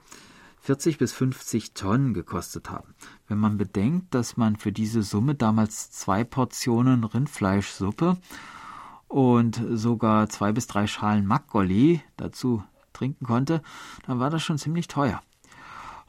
40 0.64 0.98
bis 0.98 1.12
50 1.12 1.74
Tonnen 1.74 2.14
gekostet 2.14 2.70
haben. 2.70 2.96
Wenn 3.28 3.38
man 3.38 3.58
bedenkt, 3.58 4.14
dass 4.14 4.38
man 4.38 4.56
für 4.56 4.72
diese 4.72 5.04
Summe 5.04 5.36
damals 5.36 5.92
zwei 5.92 6.24
Portionen 6.24 7.04
Rindfleischsuppe 7.04 8.18
und 9.10 9.62
sogar 9.74 10.30
zwei 10.30 10.54
bis 10.54 10.68
drei 10.68 10.88
Schalen 10.88 11.26
Makgoli 11.26 12.02
dazu 12.16 12.64
trinken 12.94 13.26
konnte, 13.26 13.62
dann 14.08 14.20
war 14.20 14.30
das 14.30 14.42
schon 14.42 14.58
ziemlich 14.58 14.88
teuer. 14.88 15.22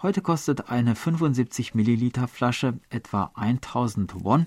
Heute 0.04 0.20
kostet 0.20 0.68
eine 0.68 0.96
75 0.96 1.74
Milliliter 1.74 2.28
Flasche 2.28 2.78
etwa 2.90 3.30
1000 3.36 4.22
Won, 4.22 4.44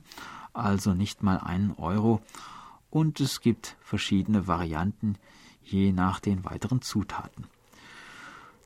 also 0.53 0.93
nicht 0.93 1.23
mal 1.23 1.39
einen 1.39 1.71
Euro, 1.79 2.21
und 2.91 3.19
es 3.19 3.41
gibt 3.41 3.75
verschiedene 3.81 4.45
Varianten 4.45 5.15
je 5.63 5.93
nach 5.93 6.19
den 6.19 6.45
weiteren 6.45 6.83
Zutaten. 6.83 7.45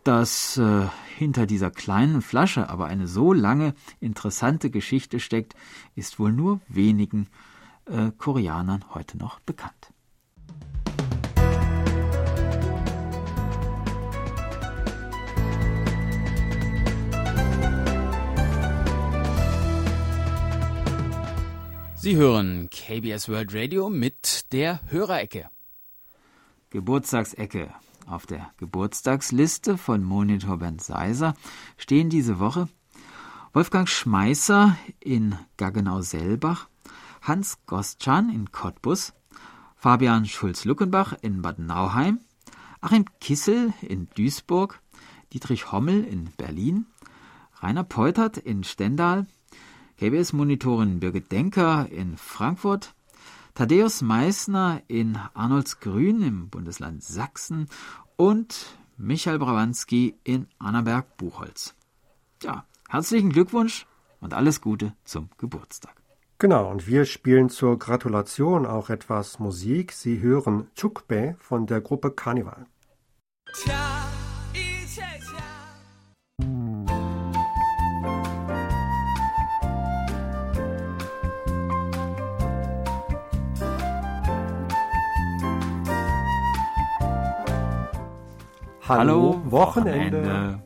Dass 0.03 0.57
äh, 0.57 0.89
hinter 1.17 1.45
dieser 1.45 1.71
kleinen 1.71 2.21
Flasche 2.21 2.67
aber 2.69 2.87
eine 2.87 3.07
so 3.07 3.31
lange 3.31 3.73
interessante 4.01 4.69
Geschichte 4.69 5.21
steckt, 5.21 5.55
ist 5.95 6.19
wohl 6.19 6.33
nur 6.33 6.59
wenigen 6.67 7.29
äh, 7.85 8.11
Koreanern 8.17 8.83
heute 8.93 9.17
noch 9.17 9.39
bekannt. 9.39 9.93
Sie 22.01 22.15
hören 22.15 22.67
KBS 22.71 23.29
World 23.29 23.53
Radio 23.53 23.87
mit 23.91 24.51
der 24.53 24.79
Hörerecke. 24.89 25.51
Geburtstagsecke. 26.71 27.75
Auf 28.07 28.25
der 28.25 28.51
Geburtstagsliste 28.57 29.77
von 29.77 30.03
Monitor 30.03 30.57
Bernd 30.57 30.81
Seiser 30.81 31.35
stehen 31.77 32.09
diese 32.09 32.39
Woche 32.39 32.67
Wolfgang 33.53 33.87
Schmeißer 33.87 34.75
in 34.99 35.37
Gaggenau-Selbach, 35.57 36.69
Hans 37.21 37.59
Gostschan 37.67 38.31
in 38.31 38.51
Cottbus, 38.51 39.13
Fabian 39.75 40.25
Schulz-Luckenbach 40.25 41.13
in 41.21 41.43
Bad 41.43 41.59
Nauheim, 41.59 42.21
Achim 42.81 43.05
Kissel 43.19 43.75
in 43.83 44.09
Duisburg, 44.15 44.81
Dietrich 45.33 45.71
Hommel 45.71 46.03
in 46.03 46.31
Berlin, 46.35 46.87
Rainer 47.61 47.83
Peutert 47.83 48.39
in 48.39 48.63
Stendal, 48.63 49.27
KBS-Monitorin 50.01 50.99
Birgit 50.99 51.31
Denker 51.31 51.87
in 51.91 52.17
Frankfurt, 52.17 52.95
Thaddeus 53.53 54.01
Meissner 54.01 54.81
in 54.87 55.15
Arnoldsgrün 55.35 56.23
im 56.23 56.49
Bundesland 56.49 57.03
Sachsen 57.03 57.67
und 58.15 58.75
Michael 58.97 59.37
Brawanski 59.37 60.15
in 60.23 60.47
Annaberg-Buchholz. 60.57 61.75
Ja, 62.41 62.65
herzlichen 62.89 63.29
Glückwunsch 63.29 63.85
und 64.21 64.33
alles 64.33 64.59
Gute 64.59 64.95
zum 65.03 65.29
Geburtstag. 65.37 65.93
Genau, 66.39 66.71
und 66.71 66.87
wir 66.87 67.05
spielen 67.05 67.49
zur 67.49 67.77
Gratulation 67.77 68.65
auch 68.65 68.89
etwas 68.89 69.37
Musik. 69.37 69.91
Sie 69.91 70.19
hören 70.19 70.65
Chukbe 70.73 71.35
von 71.37 71.67
der 71.67 71.79
Gruppe 71.79 72.09
Carnival. 72.09 72.65
Tja. 73.53 74.10
Hallo, 88.93 89.41
Wochenende. 89.45 90.17
Wochenende. 90.17 90.61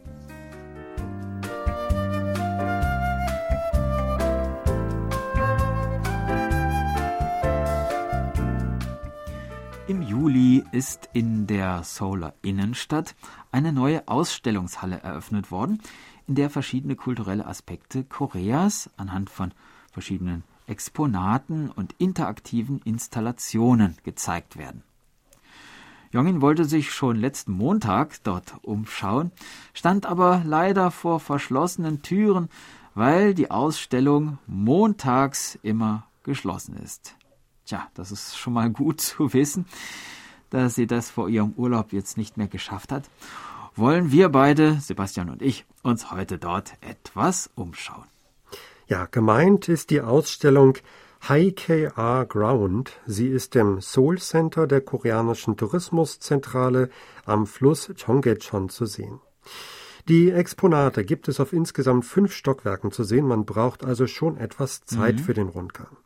Im 9.88 10.02
Juli 10.02 10.64
ist 10.72 11.08
in 11.14 11.46
der 11.46 11.84
Solar 11.84 12.34
Innenstadt 12.42 13.14
eine 13.52 13.72
neue 13.72 14.08
Ausstellungshalle 14.08 15.02
eröffnet 15.02 15.52
worden, 15.52 15.80
in 16.26 16.34
der 16.34 16.50
verschiedene 16.50 16.96
kulturelle 16.96 17.46
Aspekte 17.46 18.04
Koreas 18.04 18.90
anhand 18.98 19.30
von 19.30 19.52
verschiedenen 19.92 20.44
Exponaten 20.66 21.70
und 21.70 21.94
interaktiven 22.00 22.82
Installationen 22.86 23.98
gezeigt 24.04 24.58
werden. 24.58 24.82
Jongin 26.16 26.40
wollte 26.40 26.64
sich 26.64 26.94
schon 26.94 27.18
letzten 27.18 27.52
Montag 27.52 28.24
dort 28.24 28.54
umschauen, 28.62 29.34
stand 29.74 30.06
aber 30.06 30.44
leider 30.46 30.90
vor 30.90 31.20
verschlossenen 31.20 32.04
Türen, 32.04 32.48
weil 32.94 33.34
die 33.34 33.52
Ausstellung 33.52 34.38
montags 34.48 35.60
immer 35.62 36.08
geschlossen 36.24 36.78
ist. 36.78 37.18
Tja, 37.66 37.90
das 37.96 38.14
ist 38.14 38.38
schon 38.38 38.54
mal 38.54 38.70
gut 38.70 39.02
zu 39.02 39.34
wissen, 39.34 39.66
dass 40.52 40.76
sie 40.76 40.88
das 40.88 41.10
vor 41.10 41.28
ihrem 41.28 41.52
Urlaub 41.58 41.92
jetzt 41.92 42.16
nicht 42.16 42.38
mehr 42.38 42.48
geschafft 42.48 42.94
hat. 42.94 43.10
Wollen 43.76 44.14
wir 44.14 44.30
beide, 44.30 44.76
Sebastian 44.76 45.30
und 45.30 45.42
ich, 45.42 45.66
uns 45.84 46.12
heute 46.12 46.38
dort 46.38 46.76
etwas 46.80 47.50
umschauen. 47.56 48.08
Ja, 48.88 49.06
gemeint 49.06 49.68
ist 49.68 49.90
die 49.90 50.00
Ausstellung 50.00 50.78
HKR 51.22 52.26
Ground. 52.26 52.94
Sie 53.06 53.28
ist 53.28 53.56
im 53.56 53.82
Seoul 53.82 54.20
Center 54.20 54.68
der 54.68 54.82
koreanischen 54.82 55.58
Tourismuszentrale 55.58 56.90
am 57.26 57.48
Fluss 57.48 57.92
Cheonggyecheon 57.96 58.70
zu 58.70 58.86
sehen. 58.86 59.20
Die 60.08 60.30
Exponate 60.30 61.04
gibt 61.04 61.28
es 61.28 61.40
auf 61.40 61.52
insgesamt 61.52 62.06
fünf 62.06 62.32
Stockwerken 62.32 62.92
zu 62.92 63.04
sehen. 63.04 63.28
Man 63.28 63.46
braucht 63.46 63.84
also 63.84 64.06
schon 64.06 64.38
etwas 64.38 64.86
Zeit 64.86 65.16
mhm. 65.16 65.20
für 65.20 65.34
den 65.34 65.50
Rundgang. 65.50 65.98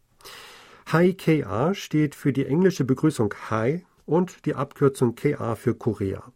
HKR 0.85 1.75
steht 1.75 2.15
für 2.15 2.31
die 2.31 2.45
englische 2.45 2.85
Begrüßung 2.85 3.33
Hi 3.49 3.85
und 4.05 4.45
die 4.45 4.55
Abkürzung 4.55 5.15
KA 5.15 5.55
für 5.55 5.75
Korea. 5.75 6.31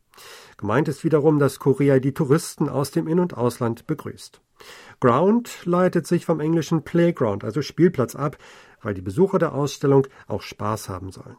Gemeint 0.58 0.88
ist 0.88 1.04
wiederum, 1.04 1.40
dass 1.40 1.60
Korea 1.60 2.00
die 2.00 2.14
Touristen 2.14 2.70
aus 2.70 2.92
dem 2.92 3.08
In- 3.08 3.20
und 3.20 3.36
Ausland 3.36 3.88
begrüßt. 3.88 4.42
Ground 5.00 5.66
leitet 5.66 6.08
sich 6.08 6.26
vom 6.26 6.40
englischen 6.40 6.84
Playground, 6.84 7.44
also 7.44 7.62
Spielplatz 7.62 8.16
ab, 8.16 8.38
weil 8.82 8.94
die 8.94 9.02
Besucher 9.02 9.40
der 9.40 9.54
Ausstellung 9.54 10.08
auch 10.28 10.42
Spaß 10.42 10.90
haben 10.90 11.12
sollen. 11.12 11.36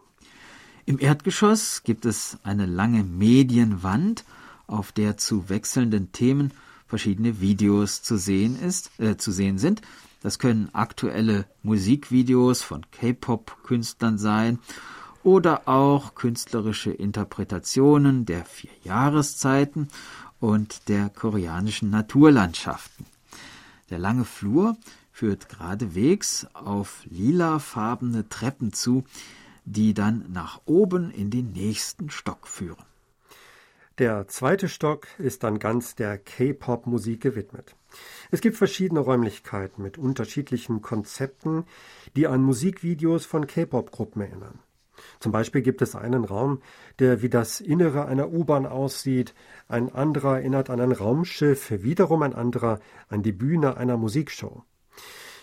Im 0.86 0.98
Erdgeschoss 0.98 1.82
gibt 1.82 2.04
es 2.04 2.38
eine 2.42 2.66
lange 2.66 3.04
Medienwand, 3.04 4.24
auf 4.66 4.92
der 4.92 5.16
zu 5.16 5.48
wechselnden 5.48 6.12
Themen 6.12 6.52
verschiedene 6.86 7.40
Videos 7.40 8.02
zu 8.02 8.16
sehen, 8.16 8.60
ist, 8.60 8.90
äh, 8.98 9.16
zu 9.16 9.32
sehen 9.32 9.58
sind. 9.58 9.80
Das 10.22 10.38
können 10.38 10.70
aktuelle 10.72 11.46
Musikvideos 11.62 12.62
von 12.62 12.84
K-Pop-Künstlern 12.90 14.18
sein 14.18 14.58
oder 15.24 15.66
auch 15.68 16.14
künstlerische 16.14 16.90
Interpretationen 16.92 18.26
der 18.26 18.44
vier 18.44 18.70
Jahreszeiten 18.84 19.88
und 20.38 20.88
der 20.88 21.08
koreanischen 21.08 21.90
Naturlandschaften. 21.90 23.06
Der 23.90 23.98
lange 23.98 24.24
Flur 24.24 24.76
führt 25.10 25.48
geradewegs 25.48 26.46
auf 26.52 27.02
lilafarbene 27.06 28.28
Treppen 28.28 28.72
zu, 28.72 29.04
die 29.64 29.94
dann 29.94 30.26
nach 30.32 30.60
oben 30.66 31.10
in 31.10 31.30
den 31.30 31.52
nächsten 31.52 32.10
Stock 32.10 32.46
führen. 32.46 32.84
Der 33.98 34.26
zweite 34.26 34.68
Stock 34.68 35.06
ist 35.18 35.44
dann 35.44 35.60
ganz 35.60 35.94
der 35.94 36.18
K-Pop-Musik 36.18 37.20
gewidmet. 37.20 37.76
Es 38.32 38.40
gibt 38.40 38.56
verschiedene 38.56 38.98
Räumlichkeiten 39.00 39.82
mit 39.82 39.98
unterschiedlichen 39.98 40.82
Konzepten, 40.82 41.64
die 42.16 42.26
an 42.26 42.42
Musikvideos 42.42 43.24
von 43.24 43.46
K-Pop-Gruppen 43.46 44.22
erinnern. 44.22 44.58
Zum 45.24 45.32
Beispiel 45.32 45.62
gibt 45.62 45.80
es 45.80 45.96
einen 45.96 46.26
Raum, 46.26 46.60
der 46.98 47.22
wie 47.22 47.30
das 47.30 47.62
Innere 47.62 48.04
einer 48.04 48.30
U-Bahn 48.30 48.66
aussieht, 48.66 49.34
ein 49.68 49.90
anderer 49.90 50.36
erinnert 50.36 50.68
an 50.68 50.82
ein 50.82 50.92
Raumschiff, 50.92 51.70
wiederum 51.70 52.20
ein 52.20 52.34
anderer 52.34 52.78
an 53.08 53.22
die 53.22 53.32
Bühne 53.32 53.78
einer 53.78 53.96
Musikshow. 53.96 54.64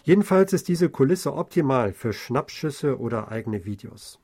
Jedenfalls 0.03 0.53
ist 0.53 0.67
diese 0.67 0.89
Kulisse 0.89 1.33
optimal 1.33 1.93
für 1.93 2.13
Schnappschüsse 2.13 2.99
oder 2.99 3.31
eigene 3.31 3.65
Videos. 3.65 4.19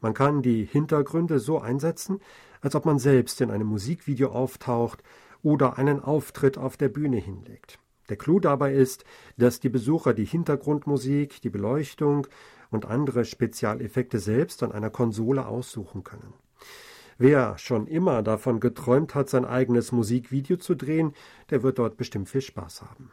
Man 0.00 0.12
kann 0.12 0.42
die 0.42 0.64
Hintergründe 0.64 1.38
so 1.38 1.60
einsetzen, 1.60 2.18
als 2.60 2.74
ob 2.74 2.84
man 2.84 2.98
selbst 2.98 3.40
in 3.40 3.52
einem 3.52 3.68
Musikvideo 3.68 4.30
auftaucht 4.30 5.04
oder 5.40 5.78
einen 5.78 6.02
Auftritt 6.02 6.58
auf 6.58 6.76
der 6.76 6.88
Bühne 6.88 7.18
hinlegt. 7.18 7.78
Der 8.08 8.16
Clou 8.16 8.40
dabei 8.40 8.72
ist, 8.72 9.04
dass 9.36 9.60
die 9.60 9.68
Besucher 9.68 10.14
die 10.14 10.24
Hintergrundmusik, 10.24 11.40
die 11.42 11.50
Beleuchtung 11.50 12.26
und 12.76 12.86
andere 12.86 13.24
Spezialeffekte 13.24 14.20
selbst 14.20 14.62
an 14.62 14.70
einer 14.70 14.90
Konsole 14.90 15.46
aussuchen 15.46 16.04
können. 16.04 16.34
Wer 17.18 17.56
schon 17.58 17.86
immer 17.86 18.22
davon 18.22 18.60
geträumt 18.60 19.14
hat, 19.14 19.30
sein 19.30 19.44
eigenes 19.44 19.90
Musikvideo 19.90 20.58
zu 20.58 20.74
drehen, 20.74 21.14
der 21.50 21.62
wird 21.62 21.78
dort 21.78 21.96
bestimmt 21.96 22.28
viel 22.28 22.42
Spaß 22.42 22.82
haben. 22.82 23.10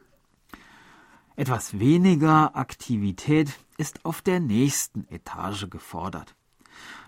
Etwas 1.36 1.80
weniger 1.80 2.56
Aktivität 2.56 3.58
ist 3.78 4.06
auf 4.06 4.22
der 4.22 4.40
nächsten 4.40 5.08
Etage 5.10 5.70
gefordert. 5.70 6.36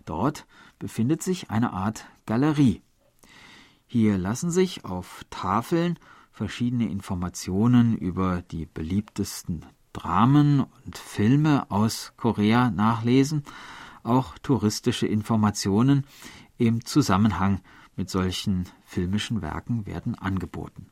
Dort 0.05 0.47
befindet 0.79 1.21
sich 1.21 1.51
eine 1.51 1.73
Art 1.73 2.05
Galerie. 2.25 2.81
Hier 3.85 4.17
lassen 4.17 4.49
sich 4.49 4.85
auf 4.85 5.25
Tafeln 5.29 5.99
verschiedene 6.31 6.89
Informationen 6.89 7.97
über 7.97 8.41
die 8.41 8.65
beliebtesten 8.65 9.65
Dramen 9.95 10.65
und 10.85 10.97
Filme 10.97 11.71
aus 11.71 12.11
Korea 12.17 12.69
nachlesen, 12.69 13.43
auch 14.03 14.37
touristische 14.39 15.07
Informationen 15.07 16.05
im 16.57 16.85
Zusammenhang 16.85 17.61
mit 17.95 18.09
solchen 18.09 18.65
filmischen 18.83 19.41
Werken 19.41 19.85
werden 19.85 20.15
angeboten. 20.15 20.87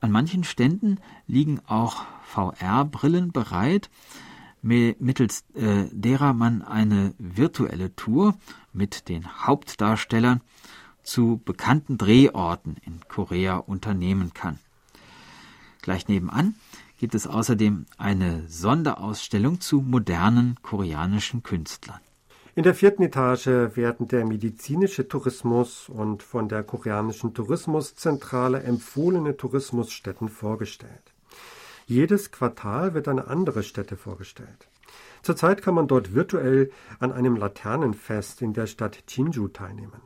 An 0.00 0.10
manchen 0.10 0.42
Ständen 0.42 1.00
liegen 1.26 1.60
auch 1.66 2.06
VR-Brillen 2.24 3.30
bereit, 3.30 3.90
mittels 4.62 5.44
äh, 5.54 5.84
derer 5.92 6.32
man 6.32 6.62
eine 6.62 7.14
virtuelle 7.18 7.94
Tour 7.94 8.34
mit 8.72 9.10
den 9.10 9.46
Hauptdarstellern 9.46 10.40
zu 11.02 11.42
bekannten 11.44 11.98
Drehorten 11.98 12.76
in 12.86 13.00
Korea 13.06 13.56
unternehmen 13.56 14.32
kann. 14.32 14.58
Gleich 15.82 16.08
nebenan 16.08 16.54
gibt 17.02 17.16
es 17.16 17.26
außerdem 17.26 17.86
eine 17.98 18.44
Sonderausstellung 18.46 19.60
zu 19.60 19.80
modernen 19.80 20.54
koreanischen 20.62 21.42
Künstlern. 21.42 21.98
In 22.54 22.62
der 22.62 22.76
vierten 22.76 23.02
Etage 23.02 23.48
werden 23.74 24.06
der 24.06 24.24
medizinische 24.24 25.08
Tourismus 25.08 25.88
und 25.88 26.22
von 26.22 26.48
der 26.48 26.62
koreanischen 26.62 27.34
Tourismuszentrale 27.34 28.62
empfohlene 28.62 29.36
Tourismusstätten 29.36 30.28
vorgestellt. 30.28 31.12
Jedes 31.86 32.30
Quartal 32.30 32.94
wird 32.94 33.08
eine 33.08 33.26
andere 33.26 33.64
Stätte 33.64 33.96
vorgestellt. 33.96 34.68
Zurzeit 35.22 35.60
kann 35.60 35.74
man 35.74 35.88
dort 35.88 36.14
virtuell 36.14 36.70
an 37.00 37.10
einem 37.10 37.34
Laternenfest 37.34 38.42
in 38.42 38.52
der 38.52 38.68
Stadt 38.68 39.02
Jinju 39.08 39.48
teilnehmen. 39.48 40.02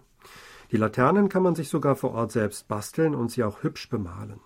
Die 0.73 0.79
Laternen 0.79 1.29
kann 1.29 1.43
man 1.43 1.57
sich 1.57 1.69
sogar 1.69 1.95
vor 1.95 2.13
Ort 2.13 2.33
selbst 2.33 2.69
basteln 2.69 3.15
und 3.15 3.31
sie 3.31 3.45
auch 3.45 3.63
hübsch 3.63 3.91
bemalen. 3.91 4.41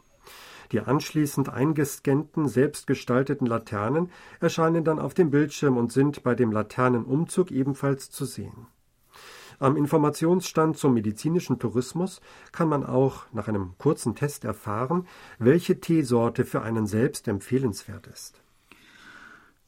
Die 0.73 0.81
anschließend 0.81 1.49
eingescannten, 1.49 2.49
selbstgestalteten 2.49 3.47
Laternen 3.47 4.11
erscheinen 4.39 4.85
dann 4.85 4.99
auf 4.99 5.15
dem 5.15 5.31
Bildschirm 5.31 5.77
und 5.77 5.93
sind 5.93 6.23
bei 6.23 6.35
dem 6.35 6.53
Laternenumzug 6.53 7.51
ebenfalls 7.51 8.11
zu 8.11 8.25
sehen. 8.25 8.67
Am 9.59 9.77
Informationsstand 9.77 10.79
zum 10.79 10.95
medizinischen 10.95 11.59
Tourismus 11.59 12.23
kann 12.51 12.69
man 12.69 12.87
auch 12.87 13.27
nach 13.33 13.47
einem 13.47 13.75
kurzen 13.77 14.15
Test 14.15 14.45
erfahren, 14.45 15.07
welche 15.39 15.81
Teesorte 15.81 16.47
für 16.47 16.63
einen 16.63 16.87
selbst 16.87 17.29
empfehlenswert 17.29 18.07
ist. 18.07 18.41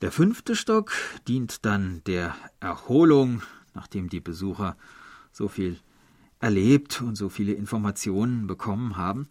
Der 0.01 0.11
fünfte 0.11 0.57
Stock 0.57 0.93
dient 1.29 1.67
dann 1.67 2.03
der 2.07 2.35
Erholung, 2.59 3.43
nachdem 3.75 4.09
die 4.09 4.21
Besucher 4.21 4.77
so 5.31 5.49
viel 5.49 5.79
erlebt 6.41 7.03
und 7.03 7.17
so 7.17 7.29
viele 7.29 7.53
Informationen 7.53 8.47
bekommen 8.47 8.97
haben. 8.97 9.29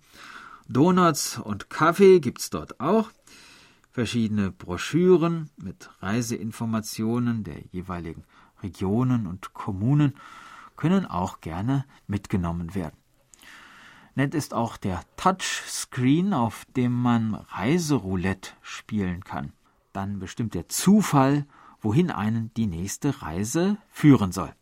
Donuts 0.68 1.38
und 1.38 1.70
Kaffee 1.70 2.20
gibt's 2.20 2.50
dort 2.50 2.80
auch. 2.80 3.12
Verschiedene 3.92 4.52
Broschüren 4.52 5.50
mit 5.58 5.90
Reiseinformationen 6.02 7.44
der 7.44 7.60
jeweiligen 7.72 8.24
Regionen 8.64 9.28
und 9.28 9.54
Kommunen 9.54 10.16
können 10.78 11.06
auch 11.06 11.42
gerne 11.42 11.86
mitgenommen 12.08 12.74
werden. 12.74 12.96
Nett 14.16 14.34
ist 14.34 14.54
auch 14.54 14.78
der 14.78 15.02
Touchscreen, 15.16 16.34
auf 16.34 16.66
dem 16.76 16.94
man 16.94 17.36
Reiseroulette 17.36 18.52
spielen 18.62 19.24
kann. 19.24 19.54
Dann 19.94 20.20
bestimmt 20.20 20.54
der 20.54 20.70
Zufall, 20.70 21.46
wohin 21.82 22.12
einen 22.12 22.54
die 22.56 22.68
nächste 22.68 23.22
Reise 23.22 23.78
führen 23.90 24.32
soll. 24.32 24.54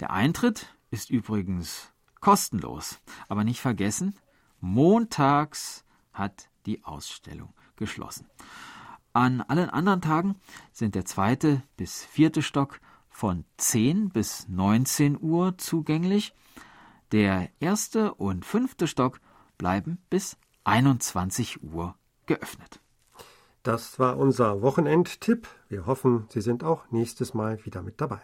Der 0.00 0.12
Eintritt 0.12 0.74
ist 0.90 1.10
übrigens 1.10 1.92
kostenlos, 2.20 3.00
aber 3.28 3.44
nicht 3.44 3.60
vergessen, 3.60 4.14
montags 4.60 5.84
hat 6.12 6.48
die 6.66 6.84
Ausstellung 6.84 7.52
geschlossen. 7.76 8.26
An 9.12 9.40
allen 9.40 9.70
anderen 9.70 10.00
Tagen 10.00 10.36
sind 10.72 10.94
der 10.94 11.04
zweite 11.04 11.62
bis 11.76 12.04
vierte 12.04 12.42
Stock 12.42 12.80
von 13.08 13.44
10 13.56 14.10
bis 14.10 14.48
19 14.48 15.18
Uhr 15.20 15.58
zugänglich. 15.58 16.34
Der 17.10 17.48
erste 17.58 18.14
und 18.14 18.44
fünfte 18.44 18.86
Stock 18.86 19.20
bleiben 19.56 19.98
bis 20.10 20.36
21 20.64 21.62
Uhr 21.62 21.96
geöffnet. 22.26 22.80
Das 23.62 23.98
war 23.98 24.18
unser 24.18 24.62
Wochenendtipp. 24.62 25.48
Wir 25.68 25.86
hoffen, 25.86 26.26
Sie 26.28 26.40
sind 26.40 26.62
auch 26.62 26.90
nächstes 26.90 27.34
Mal 27.34 27.64
wieder 27.64 27.82
mit 27.82 28.00
dabei. 28.00 28.20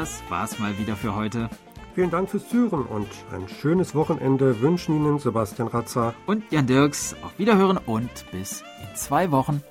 Das 0.00 0.22
war's 0.30 0.58
mal 0.58 0.78
wieder 0.78 0.96
für 0.96 1.14
heute. 1.14 1.50
Vielen 1.94 2.10
Dank 2.10 2.30
fürs 2.30 2.48
Zuhören 2.48 2.86
und 2.86 3.08
ein 3.32 3.46
schönes 3.48 3.94
Wochenende 3.94 4.62
wünschen 4.62 4.96
Ihnen 4.96 5.18
Sebastian 5.18 5.68
Ratzer 5.68 6.14
und 6.26 6.42
Jan 6.50 6.66
Dirks. 6.66 7.14
Auf 7.22 7.38
Wiederhören 7.38 7.76
und 7.76 8.24
bis 8.32 8.62
in 8.80 8.96
zwei 8.96 9.30
Wochen. 9.30 9.62